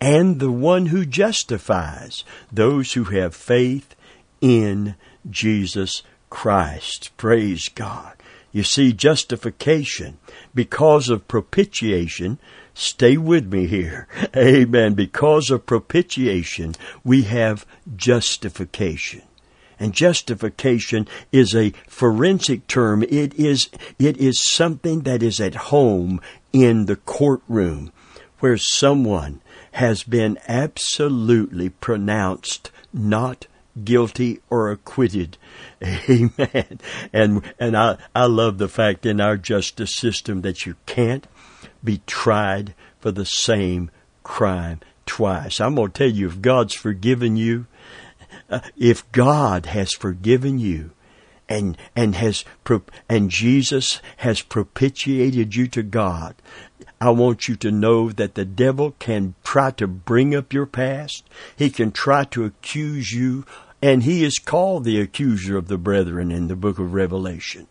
and 0.00 0.40
the 0.40 0.50
one 0.50 0.86
who 0.86 1.04
justifies 1.04 2.24
those 2.50 2.94
who 2.94 3.04
have 3.04 3.34
faith 3.34 3.94
in 4.40 4.94
Jesus 5.28 6.02
Christ. 6.30 7.10
Praise 7.16 7.68
God. 7.68 8.15
You 8.56 8.62
see, 8.62 8.92
justification 8.92 10.16
because 10.54 11.10
of 11.10 11.28
propitiation 11.28 12.38
Stay 12.78 13.16
with 13.16 13.50
me 13.50 13.66
here. 13.66 14.06
Amen. 14.36 14.92
Because 14.92 15.50
of 15.50 15.64
propitiation, 15.64 16.74
we 17.02 17.22
have 17.22 17.64
justification. 17.96 19.22
And 19.80 19.94
justification 19.94 21.08
is 21.32 21.54
a 21.54 21.72
forensic 21.88 22.66
term. 22.66 23.02
It 23.04 23.32
is, 23.34 23.70
it 23.98 24.18
is 24.18 24.42
something 24.44 25.00
that 25.00 25.22
is 25.22 25.40
at 25.40 25.54
home 25.54 26.20
in 26.52 26.84
the 26.84 26.96
courtroom 26.96 27.92
where 28.40 28.58
someone 28.58 29.40
has 29.72 30.02
been 30.02 30.38
absolutely 30.46 31.70
pronounced 31.70 32.70
not 32.92 33.46
guilty 33.84 34.40
or 34.50 34.70
acquitted. 34.70 35.36
Amen. 35.84 36.80
And, 37.12 37.42
and 37.58 37.76
I, 37.76 37.98
I 38.14 38.26
love 38.26 38.58
the 38.58 38.68
fact 38.68 39.06
in 39.06 39.20
our 39.20 39.36
justice 39.36 39.94
system 39.94 40.42
that 40.42 40.66
you 40.66 40.76
can't 40.86 41.26
be 41.82 42.00
tried 42.06 42.74
for 43.00 43.10
the 43.10 43.26
same 43.26 43.90
crime 44.22 44.80
twice. 45.04 45.60
I'm 45.60 45.76
going 45.76 45.92
to 45.92 45.98
tell 45.98 46.10
you, 46.10 46.26
if 46.26 46.40
God's 46.40 46.74
forgiven 46.74 47.36
you, 47.36 47.66
uh, 48.50 48.60
if 48.76 49.10
God 49.12 49.66
has 49.66 49.92
forgiven 49.92 50.58
you, 50.58 50.90
and 51.48 51.76
and 51.94 52.16
has 52.16 52.44
and 53.08 53.30
Jesus 53.30 54.00
has 54.18 54.42
propitiated 54.42 55.54
you 55.54 55.68
to 55.68 55.82
God. 55.82 56.34
I 57.00 57.10
want 57.10 57.46
you 57.46 57.56
to 57.56 57.70
know 57.70 58.10
that 58.10 58.34
the 58.34 58.46
devil 58.46 58.94
can 58.98 59.34
try 59.44 59.70
to 59.72 59.86
bring 59.86 60.34
up 60.34 60.52
your 60.52 60.66
past. 60.66 61.28
He 61.54 61.68
can 61.68 61.92
try 61.92 62.24
to 62.24 62.44
accuse 62.44 63.12
you, 63.12 63.44
and 63.82 64.02
he 64.02 64.24
is 64.24 64.38
called 64.38 64.84
the 64.84 65.00
accuser 65.00 65.56
of 65.56 65.68
the 65.68 65.78
brethren 65.78 66.30
in 66.30 66.48
the 66.48 66.56
book 66.56 66.78
of 66.78 66.94
Revelation. 66.94 67.66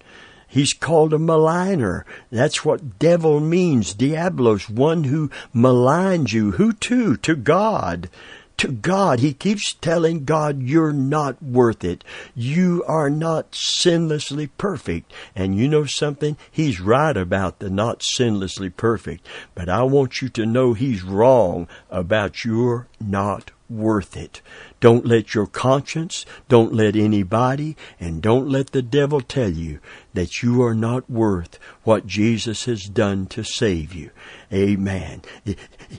He's 0.48 0.74
called 0.74 1.13
a 1.13 1.18
maligner. 1.18 2.04
That's 2.32 2.63
what 2.63 3.00
devil 3.00 3.39
means. 3.39 3.94
Diablos, 3.94 4.70
one 4.70 5.06
who 5.06 5.30
maligns 5.54 6.32
you. 6.32 6.52
Who 6.52 6.72
to? 6.74 7.18
To 7.18 7.36
God. 7.36 8.10
To 8.58 8.70
God. 8.70 9.20
He 9.20 9.34
keeps 9.34 9.74
telling 9.74 10.24
God, 10.24 10.62
you're 10.62 10.94
not 10.94 11.44
worth 11.44 11.84
it. 11.84 12.06
You 12.36 12.86
are 12.88 13.10
not 13.10 13.52
sinlessly 13.52 14.50
perfect. 14.58 15.12
And 15.36 15.58
you 15.58 15.68
know 15.68 15.84
something? 15.86 16.38
He's 16.50 16.80
right 16.80 17.18
about 17.18 17.60
the 17.60 17.70
not 17.70 18.02
sinlessly 18.18 18.74
perfect. 18.74 19.28
But 19.56 19.68
I 19.68 19.84
want 19.84 20.22
you 20.22 20.30
to 20.30 20.46
know 20.46 20.72
he's 20.72 21.04
wrong 21.04 21.68
about 21.89 22.46
you're 22.46 22.88
not 23.02 23.52
worth 23.69 24.15
it. 24.15 24.41
Don't 24.80 25.06
let 25.06 25.34
your 25.34 25.47
conscience, 25.47 26.25
don't 26.47 26.73
let 26.73 26.95
anybody, 26.95 27.75
and 27.99 28.21
don't 28.21 28.49
let 28.49 28.71
the 28.71 28.82
devil 28.82 29.21
tell 29.21 29.49
you 29.49 29.80
that 30.13 30.43
you 30.43 30.62
are 30.63 30.75
not 30.75 31.10
worth 31.10 31.58
what 31.84 32.08
Jesus 32.08 32.65
has 32.65 32.84
done 32.84 33.25
to 33.28 33.43
save 33.43 33.93
you. 33.93 34.12
Amen. 34.51 35.21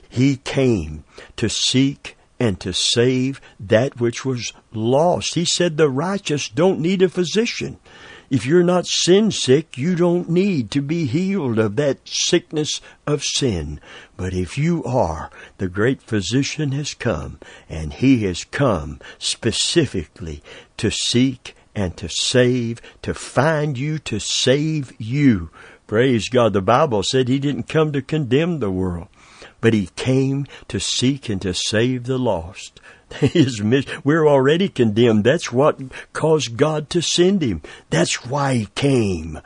He 0.09 0.37
came 0.37 1.03
to 1.35 1.49
seek 1.49 2.15
and 2.39 2.59
to 2.59 2.73
save 2.73 3.41
that 3.59 3.99
which 3.99 4.23
was 4.23 4.53
lost. 4.71 5.33
He 5.33 5.45
said 5.45 5.77
the 5.77 5.89
righteous 5.89 6.49
don't 6.49 6.79
need 6.79 7.01
a 7.01 7.09
physician. 7.09 7.79
If 8.29 8.45
you're 8.45 8.63
not 8.63 8.87
sin 8.87 9.31
sick, 9.31 9.77
you 9.77 9.95
don't 9.95 10.29
need 10.29 10.69
to 10.71 10.81
be 10.81 11.05
healed 11.05 11.59
of 11.59 11.77
that 11.77 12.05
sickness 12.05 12.81
of 13.05 13.23
sin. 13.23 13.79
But 14.17 14.33
if 14.33 14.57
you 14.57 14.83
are, 14.83 15.29
the 15.59 15.69
great 15.69 16.01
physician 16.01 16.73
has 16.73 16.93
come, 16.93 17.39
and 17.69 17.93
he 17.93 18.23
has 18.25 18.43
come 18.43 18.99
specifically 19.17 20.43
to 20.75 20.91
seek 20.91 21.55
and 21.73 21.95
to 21.95 22.09
save, 22.09 22.81
to 23.03 23.13
find 23.13 23.77
you, 23.77 23.97
to 23.99 24.19
save 24.19 24.93
you. 24.97 25.49
Praise 25.85 26.27
God. 26.27 26.51
The 26.51 26.61
Bible 26.61 27.03
said 27.03 27.29
he 27.29 27.39
didn't 27.39 27.69
come 27.69 27.93
to 27.93 28.01
condemn 28.01 28.59
the 28.59 28.71
world, 28.71 29.07
but 29.61 29.73
he 29.73 29.89
came 29.95 30.47
to 30.67 30.81
seek 30.81 31.29
and 31.29 31.41
to 31.43 31.53
save 31.53 32.03
the 32.03 32.17
lost. 32.17 32.81
His 33.19 33.61
we're 34.03 34.27
already 34.27 34.69
condemned. 34.69 35.23
That's 35.23 35.51
what 35.51 35.79
caused 36.13 36.57
God 36.57 36.89
to 36.91 37.01
send 37.01 37.41
him. 37.41 37.61
That's 37.89 38.25
why 38.25 38.55
he 38.55 38.65
came. 38.75 39.39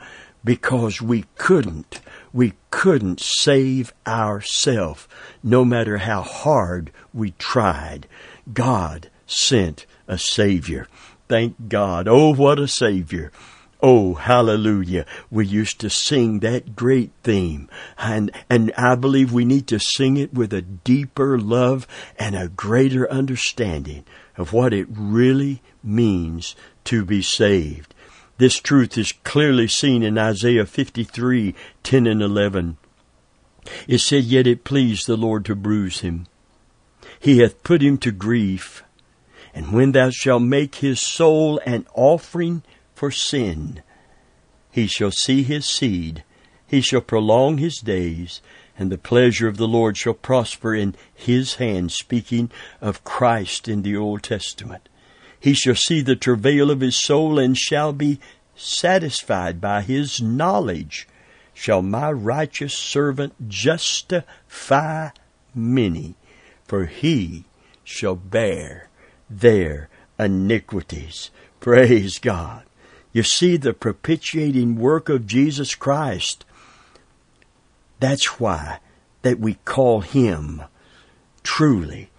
because 0.44 1.00
we 1.00 1.24
couldn't. 1.36 2.00
We 2.32 2.54
couldn't 2.70 3.20
save 3.20 3.92
ourselves, 4.06 5.06
no 5.42 5.64
matter 5.64 5.98
how 5.98 6.22
hard 6.22 6.90
we 7.14 7.32
tried. 7.32 8.08
God 8.52 9.10
sent 9.26 9.86
a 10.08 10.18
Savior. 10.18 10.88
Thank 11.28 11.68
God. 11.68 12.08
Oh, 12.08 12.34
what 12.34 12.58
a 12.58 12.66
Savior. 12.66 13.30
Oh, 13.84 14.14
hallelujah. 14.14 15.04
We 15.28 15.44
used 15.44 15.80
to 15.80 15.90
sing 15.90 16.38
that 16.38 16.76
great 16.76 17.10
theme. 17.24 17.68
And, 17.98 18.30
and 18.48 18.72
I 18.78 18.94
believe 18.94 19.32
we 19.32 19.44
need 19.44 19.66
to 19.68 19.80
sing 19.80 20.16
it 20.16 20.32
with 20.32 20.52
a 20.52 20.62
deeper 20.62 21.36
love 21.36 21.88
and 22.16 22.36
a 22.36 22.48
greater 22.48 23.10
understanding 23.10 24.04
of 24.36 24.52
what 24.52 24.72
it 24.72 24.86
really 24.88 25.62
means 25.82 26.54
to 26.84 27.04
be 27.04 27.22
saved. 27.22 27.92
This 28.38 28.60
truth 28.60 28.96
is 28.96 29.12
clearly 29.24 29.66
seen 29.66 30.04
in 30.04 30.16
Isaiah 30.16 30.64
53, 30.64 31.52
10 31.82 32.06
and 32.06 32.22
11. 32.22 32.76
It 33.88 33.98
said, 33.98 34.24
Yet 34.24 34.46
it 34.46 34.62
pleased 34.62 35.08
the 35.08 35.16
Lord 35.16 35.44
to 35.46 35.56
bruise 35.56 36.00
him. 36.00 36.26
He 37.18 37.38
hath 37.38 37.62
put 37.64 37.82
him 37.82 37.98
to 37.98 38.12
grief. 38.12 38.84
And 39.52 39.72
when 39.72 39.92
thou 39.92 40.10
shalt 40.10 40.42
make 40.42 40.76
his 40.76 41.00
soul 41.00 41.60
an 41.66 41.86
offering 41.94 42.62
for 42.94 43.10
sin. 43.10 43.82
He 44.70 44.86
shall 44.86 45.10
see 45.10 45.42
his 45.42 45.66
seed, 45.66 46.24
he 46.66 46.80
shall 46.80 47.02
prolong 47.02 47.58
his 47.58 47.78
days, 47.78 48.40
and 48.78 48.90
the 48.90 48.98
pleasure 48.98 49.46
of 49.48 49.58
the 49.58 49.68
Lord 49.68 49.96
shall 49.96 50.14
prosper 50.14 50.74
in 50.74 50.94
his 51.14 51.56
hand, 51.56 51.92
speaking 51.92 52.50
of 52.80 53.04
Christ 53.04 53.68
in 53.68 53.82
the 53.82 53.96
Old 53.96 54.22
Testament. 54.22 54.88
He 55.38 55.52
shall 55.52 55.74
see 55.74 56.00
the 56.00 56.16
travail 56.16 56.70
of 56.70 56.80
his 56.80 56.96
soul 56.96 57.38
and 57.38 57.58
shall 57.58 57.92
be 57.92 58.20
satisfied 58.54 59.60
by 59.60 59.82
his 59.82 60.22
knowledge. 60.22 61.06
Shall 61.52 61.82
my 61.82 62.10
righteous 62.10 62.74
servant 62.74 63.48
justify 63.48 65.10
many, 65.54 66.14
for 66.64 66.86
he 66.86 67.44
shall 67.84 68.14
bear 68.14 68.88
their 69.28 69.88
iniquities. 70.18 71.30
Praise 71.60 72.18
God. 72.18 72.64
You 73.12 73.22
see 73.22 73.56
the 73.56 73.74
propitiating 73.74 74.76
work 74.76 75.08
of 75.08 75.26
Jesus 75.26 75.74
Christ. 75.74 76.44
That's 78.00 78.40
why 78.40 78.80
that 79.22 79.38
we 79.38 79.54
call 79.64 80.00
him 80.00 80.62
truly 81.42 82.10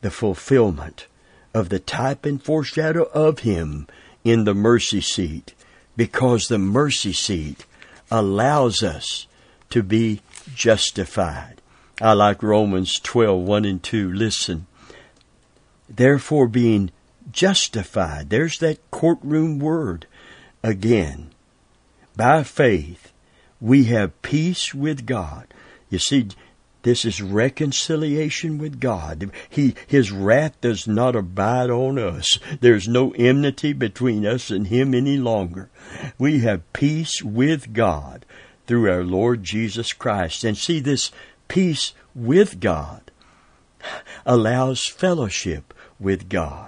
the 0.00 0.10
fulfillment 0.10 1.06
of 1.54 1.68
the 1.68 1.78
type 1.78 2.24
and 2.24 2.42
foreshadow 2.42 3.04
of 3.14 3.40
him 3.40 3.86
in 4.24 4.44
the 4.44 4.54
mercy 4.54 5.00
seat 5.00 5.54
because 5.96 6.46
the 6.46 6.58
mercy 6.58 7.12
seat 7.12 7.64
allows 8.10 8.82
us 8.82 9.26
to 9.70 9.82
be 9.82 10.20
justified. 10.54 11.60
I 12.00 12.12
like 12.12 12.42
Romans 12.42 13.00
12, 13.00 13.40
1 13.42 13.64
and 13.64 13.82
2. 13.82 14.12
Listen. 14.12 14.66
Therefore 15.88 16.46
being 16.46 16.90
justified, 17.32 18.30
there's 18.30 18.58
that 18.58 18.90
courtroom 18.90 19.58
word 19.58 20.06
again. 20.62 21.30
By 22.16 22.42
faith, 22.42 23.12
we 23.60 23.84
have 23.84 24.22
peace 24.22 24.74
with 24.74 25.06
God. 25.06 25.46
You 25.90 25.98
see, 25.98 26.28
this 26.82 27.04
is 27.04 27.20
reconciliation 27.20 28.58
with 28.58 28.80
God. 28.80 29.30
He, 29.48 29.74
His 29.86 30.12
wrath 30.12 30.60
does 30.60 30.86
not 30.86 31.16
abide 31.16 31.70
on 31.70 31.98
us. 31.98 32.38
There's 32.60 32.88
no 32.88 33.12
enmity 33.12 33.72
between 33.72 34.24
us 34.24 34.50
and 34.50 34.68
Him 34.68 34.94
any 34.94 35.16
longer. 35.16 35.70
We 36.18 36.40
have 36.40 36.72
peace 36.72 37.22
with 37.22 37.72
God 37.72 38.24
through 38.66 38.90
our 38.90 39.04
Lord 39.04 39.42
Jesus 39.42 39.92
Christ. 39.92 40.44
And 40.44 40.56
see, 40.56 40.78
this 40.80 41.10
peace 41.48 41.94
with 42.14 42.60
God 42.60 43.10
allows 44.24 44.86
fellowship 44.86 45.74
with 45.98 46.28
God. 46.28 46.67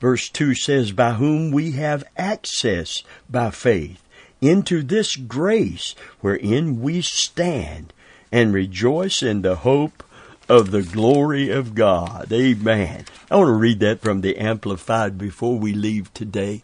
Verse 0.00 0.28
2 0.30 0.54
says, 0.54 0.92
By 0.92 1.12
whom 1.12 1.50
we 1.50 1.72
have 1.72 2.04
access 2.16 3.02
by 3.28 3.50
faith 3.50 4.02
into 4.40 4.82
this 4.82 5.14
grace 5.14 5.94
wherein 6.20 6.80
we 6.80 7.02
stand 7.02 7.92
and 8.32 8.54
rejoice 8.54 9.22
in 9.22 9.42
the 9.42 9.56
hope 9.56 10.02
of 10.48 10.70
the 10.70 10.82
glory 10.82 11.50
of 11.50 11.74
God. 11.74 12.32
Amen. 12.32 13.04
I 13.30 13.36
want 13.36 13.48
to 13.48 13.52
read 13.52 13.80
that 13.80 14.00
from 14.00 14.22
the 14.22 14.38
Amplified 14.38 15.18
before 15.18 15.58
we 15.58 15.72
leave 15.74 16.12
today. 16.14 16.62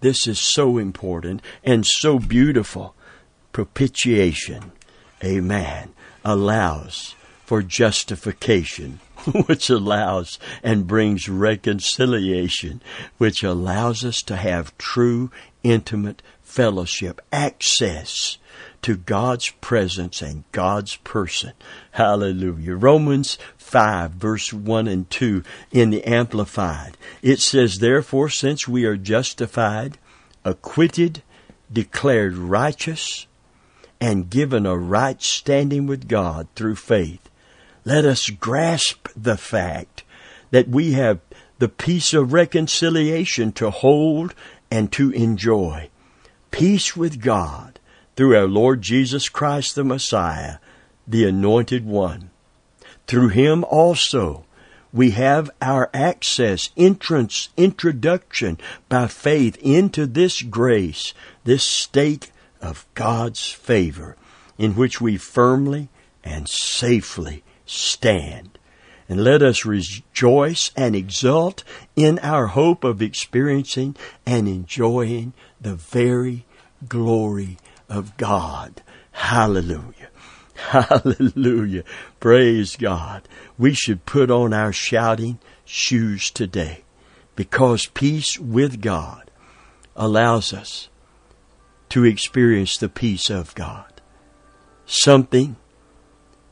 This 0.00 0.26
is 0.26 0.40
so 0.40 0.78
important 0.78 1.42
and 1.62 1.86
so 1.86 2.18
beautiful. 2.18 2.94
Propitiation, 3.52 4.72
amen, 5.22 5.92
allows 6.24 7.14
for 7.52 7.62
justification 7.62 8.98
which 9.44 9.68
allows 9.68 10.38
and 10.62 10.86
brings 10.86 11.28
reconciliation, 11.28 12.80
which 13.18 13.42
allows 13.42 14.06
us 14.06 14.22
to 14.22 14.36
have 14.36 14.78
true, 14.78 15.30
intimate 15.62 16.22
fellowship, 16.40 17.20
access 17.30 18.38
to 18.80 18.96
God's 18.96 19.50
presence 19.50 20.22
and 20.22 20.44
God's 20.52 20.96
person. 20.96 21.52
Hallelujah. 21.90 22.74
Romans 22.74 23.36
5 23.58 24.12
verse 24.12 24.50
1 24.50 24.88
and 24.88 25.10
2 25.10 25.44
in 25.72 25.90
the 25.90 26.04
Amplified. 26.04 26.96
It 27.20 27.38
says, 27.38 27.80
Therefore, 27.80 28.30
since 28.30 28.66
we 28.66 28.86
are 28.86 28.96
justified, 28.96 29.98
acquitted, 30.42 31.22
declared 31.70 32.34
righteous, 32.34 33.26
and 34.00 34.30
given 34.30 34.64
a 34.64 34.74
right 34.74 35.20
standing 35.22 35.86
with 35.86 36.08
God 36.08 36.48
through 36.54 36.76
faith, 36.76 37.28
let 37.84 38.04
us 38.04 38.30
grasp 38.30 39.08
the 39.16 39.36
fact 39.36 40.04
that 40.50 40.68
we 40.68 40.92
have 40.92 41.20
the 41.58 41.68
peace 41.68 42.12
of 42.12 42.32
reconciliation 42.32 43.52
to 43.52 43.70
hold 43.70 44.34
and 44.70 44.92
to 44.92 45.10
enjoy. 45.10 45.88
Peace 46.50 46.96
with 46.96 47.20
God 47.20 47.78
through 48.16 48.36
our 48.36 48.46
Lord 48.46 48.82
Jesus 48.82 49.28
Christ 49.28 49.74
the 49.74 49.84
Messiah, 49.84 50.58
the 51.06 51.24
Anointed 51.24 51.84
One. 51.86 52.30
Through 53.06 53.28
Him 53.28 53.64
also 53.64 54.44
we 54.92 55.12
have 55.12 55.50
our 55.62 55.88
access, 55.94 56.70
entrance, 56.76 57.48
introduction 57.56 58.58
by 58.88 59.06
faith 59.06 59.56
into 59.56 60.06
this 60.06 60.42
grace, 60.42 61.14
this 61.44 61.64
state 61.64 62.30
of 62.60 62.86
God's 62.94 63.50
favor 63.50 64.16
in 64.58 64.74
which 64.74 65.00
we 65.00 65.16
firmly 65.16 65.88
and 66.22 66.48
safely 66.48 67.42
stand. 67.72 68.58
And 69.08 69.24
let 69.24 69.42
us 69.42 69.66
rejoice 69.66 70.70
and 70.76 70.96
exult 70.96 71.64
in 71.96 72.18
our 72.20 72.48
hope 72.48 72.84
of 72.84 73.02
experiencing 73.02 73.96
and 74.24 74.48
enjoying 74.48 75.34
the 75.60 75.74
very 75.74 76.46
glory 76.88 77.58
of 77.88 78.16
God. 78.16 78.82
Hallelujah. 79.12 80.08
Hallelujah. 80.54 81.84
Praise 82.20 82.76
God. 82.76 83.28
We 83.58 83.74
should 83.74 84.06
put 84.06 84.30
on 84.30 84.54
our 84.54 84.72
shouting 84.72 85.38
shoes 85.64 86.30
today 86.30 86.84
because 87.36 87.86
peace 87.86 88.38
with 88.38 88.80
God 88.80 89.30
allows 89.96 90.52
us 90.52 90.88
to 91.90 92.04
experience 92.04 92.76
the 92.76 92.88
peace 92.88 93.28
of 93.28 93.54
God. 93.54 94.00
Something 94.86 95.56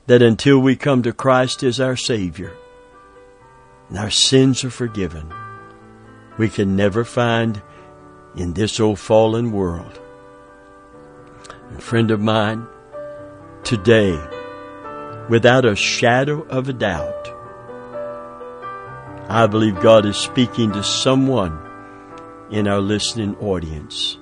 that 0.06 0.22
until 0.22 0.58
we 0.58 0.76
come 0.76 1.02
to 1.02 1.12
Christ 1.12 1.62
as 1.62 1.80
our 1.80 1.96
Savior 1.96 2.52
and 3.88 3.98
our 3.98 4.10
sins 4.10 4.64
are 4.64 4.70
forgiven, 4.70 5.32
we 6.38 6.48
can 6.48 6.76
never 6.76 7.04
find 7.04 7.62
in 8.36 8.54
this 8.54 8.80
old 8.80 8.98
fallen 8.98 9.52
world. 9.52 10.00
A 11.76 11.80
friend 11.80 12.10
of 12.10 12.20
mine, 12.20 12.66
today, 13.62 14.18
without 15.28 15.64
a 15.64 15.76
shadow 15.76 16.42
of 16.48 16.68
a 16.68 16.72
doubt, 16.72 17.28
I 19.28 19.46
believe 19.46 19.80
God 19.80 20.06
is 20.06 20.16
speaking 20.16 20.72
to 20.72 20.82
someone 20.82 21.56
in 22.50 22.66
our 22.66 22.80
listening 22.80 23.36
audience. 23.36 24.18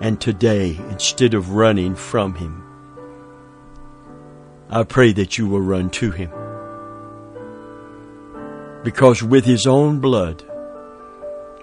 And 0.00 0.20
today, 0.20 0.76
instead 0.90 1.32
of 1.32 1.52
running 1.52 1.94
from 1.94 2.34
Him, 2.34 2.67
I 4.70 4.82
pray 4.82 5.12
that 5.14 5.38
you 5.38 5.46
will 5.46 5.62
run 5.62 5.88
to 5.90 6.10
him. 6.10 6.30
Because 8.84 9.22
with 9.22 9.44
his 9.44 9.66
own 9.66 10.00
blood, 10.00 10.44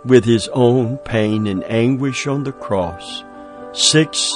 with 0.03 0.25
his 0.25 0.47
own 0.49 0.97
pain 0.97 1.45
and 1.45 1.63
anguish 1.65 2.25
on 2.25 2.43
the 2.43 2.51
cross, 2.51 3.23
six 3.73 4.33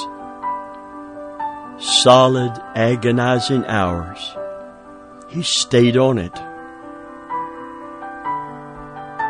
solid, 1.79 2.51
agonizing 2.75 3.65
hours, 3.65 4.36
he 5.29 5.41
stayed 5.41 5.97
on 5.97 6.17
it. 6.17 6.38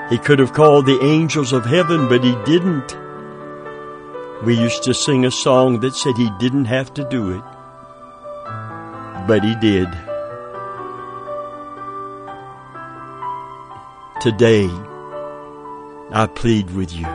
He 0.10 0.18
could 0.18 0.40
have 0.40 0.54
called 0.54 0.86
the 0.86 1.00
angels 1.04 1.54
of 1.54 1.66
heaven, 1.66 2.08
but 2.10 2.24
he 2.24 2.36
didn't. 2.44 2.98
We 4.44 4.58
used 4.58 4.84
to 4.84 4.94
sing 4.94 5.26
a 5.26 5.32
song 5.32 5.82
that 5.82 5.96
said 5.96 6.18
he 6.18 6.30
didn't 6.40 6.66
have 6.66 6.94
to 6.96 7.04
do 7.04 7.32
it, 7.32 7.44
but 9.30 9.44
he 9.44 9.54
did. 9.58 9.88
Today, 14.20 14.68
I 16.12 16.26
plead 16.26 16.72
with 16.72 16.92
you. 16.92 17.06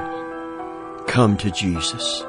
Come 1.09 1.37
to 1.39 1.51
Jesus. 1.51 2.23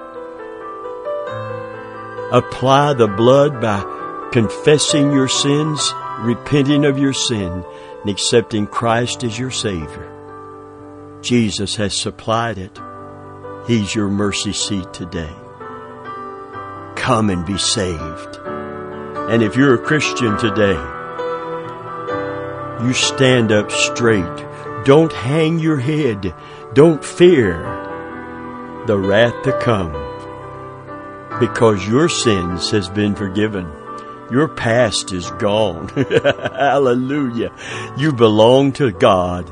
Apply 2.32 2.94
the 2.94 3.08
blood 3.08 3.62
by 3.62 4.30
confessing 4.32 5.12
your 5.12 5.28
sins, 5.28 5.94
repenting 6.22 6.84
of 6.86 6.98
your 6.98 7.14
sin, 7.14 7.64
and 8.02 8.10
accepting 8.10 8.66
Christ 8.66 9.24
as 9.24 9.38
your 9.38 9.52
Savior. 9.52 11.20
Jesus 11.22 11.76
has 11.76 11.96
supplied 11.96 12.58
it. 12.58 12.80
He's 13.68 13.94
your 13.94 14.10
mercy 14.10 14.54
seat 14.54 14.92
today. 14.94 15.36
Come 16.96 17.30
and 17.30 17.46
be 17.46 17.60
saved. 17.60 18.40
And 19.30 19.42
if 19.42 19.56
you're 19.56 19.74
a 19.74 19.80
Christian 19.80 20.38
today, 20.38 20.76
you 22.86 22.94
stand 22.94 23.52
up 23.52 23.72
straight. 23.72 24.46
Don't 24.86 25.12
hang 25.12 25.58
your 25.58 25.78
head. 25.78 26.36
Don't 26.74 27.04
fear 27.04 27.58
the 28.86 28.98
wrath 28.98 29.44
to 29.44 29.60
come 29.60 29.94
because 31.40 31.88
your 31.88 32.08
sins 32.08 32.70
has 32.70 32.88
been 32.88 33.16
forgiven. 33.16 33.72
Your 34.32 34.48
past 34.48 35.12
is 35.12 35.32
gone. 35.32 35.88
Hallelujah. 35.90 37.52
You 37.98 38.14
belong 38.14 38.74
to 38.74 38.92
God 38.92 39.50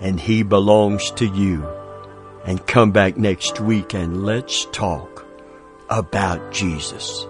and 0.00 0.20
He 0.20 0.42
belongs 0.42 1.10
to 1.12 1.26
you 1.26 1.66
and 2.44 2.64
come 2.66 2.92
back 2.92 3.16
next 3.16 3.60
week 3.60 3.94
and 3.94 4.24
let's 4.24 4.64
talk 4.66 5.26
about 5.90 6.52
Jesus. 6.52 7.26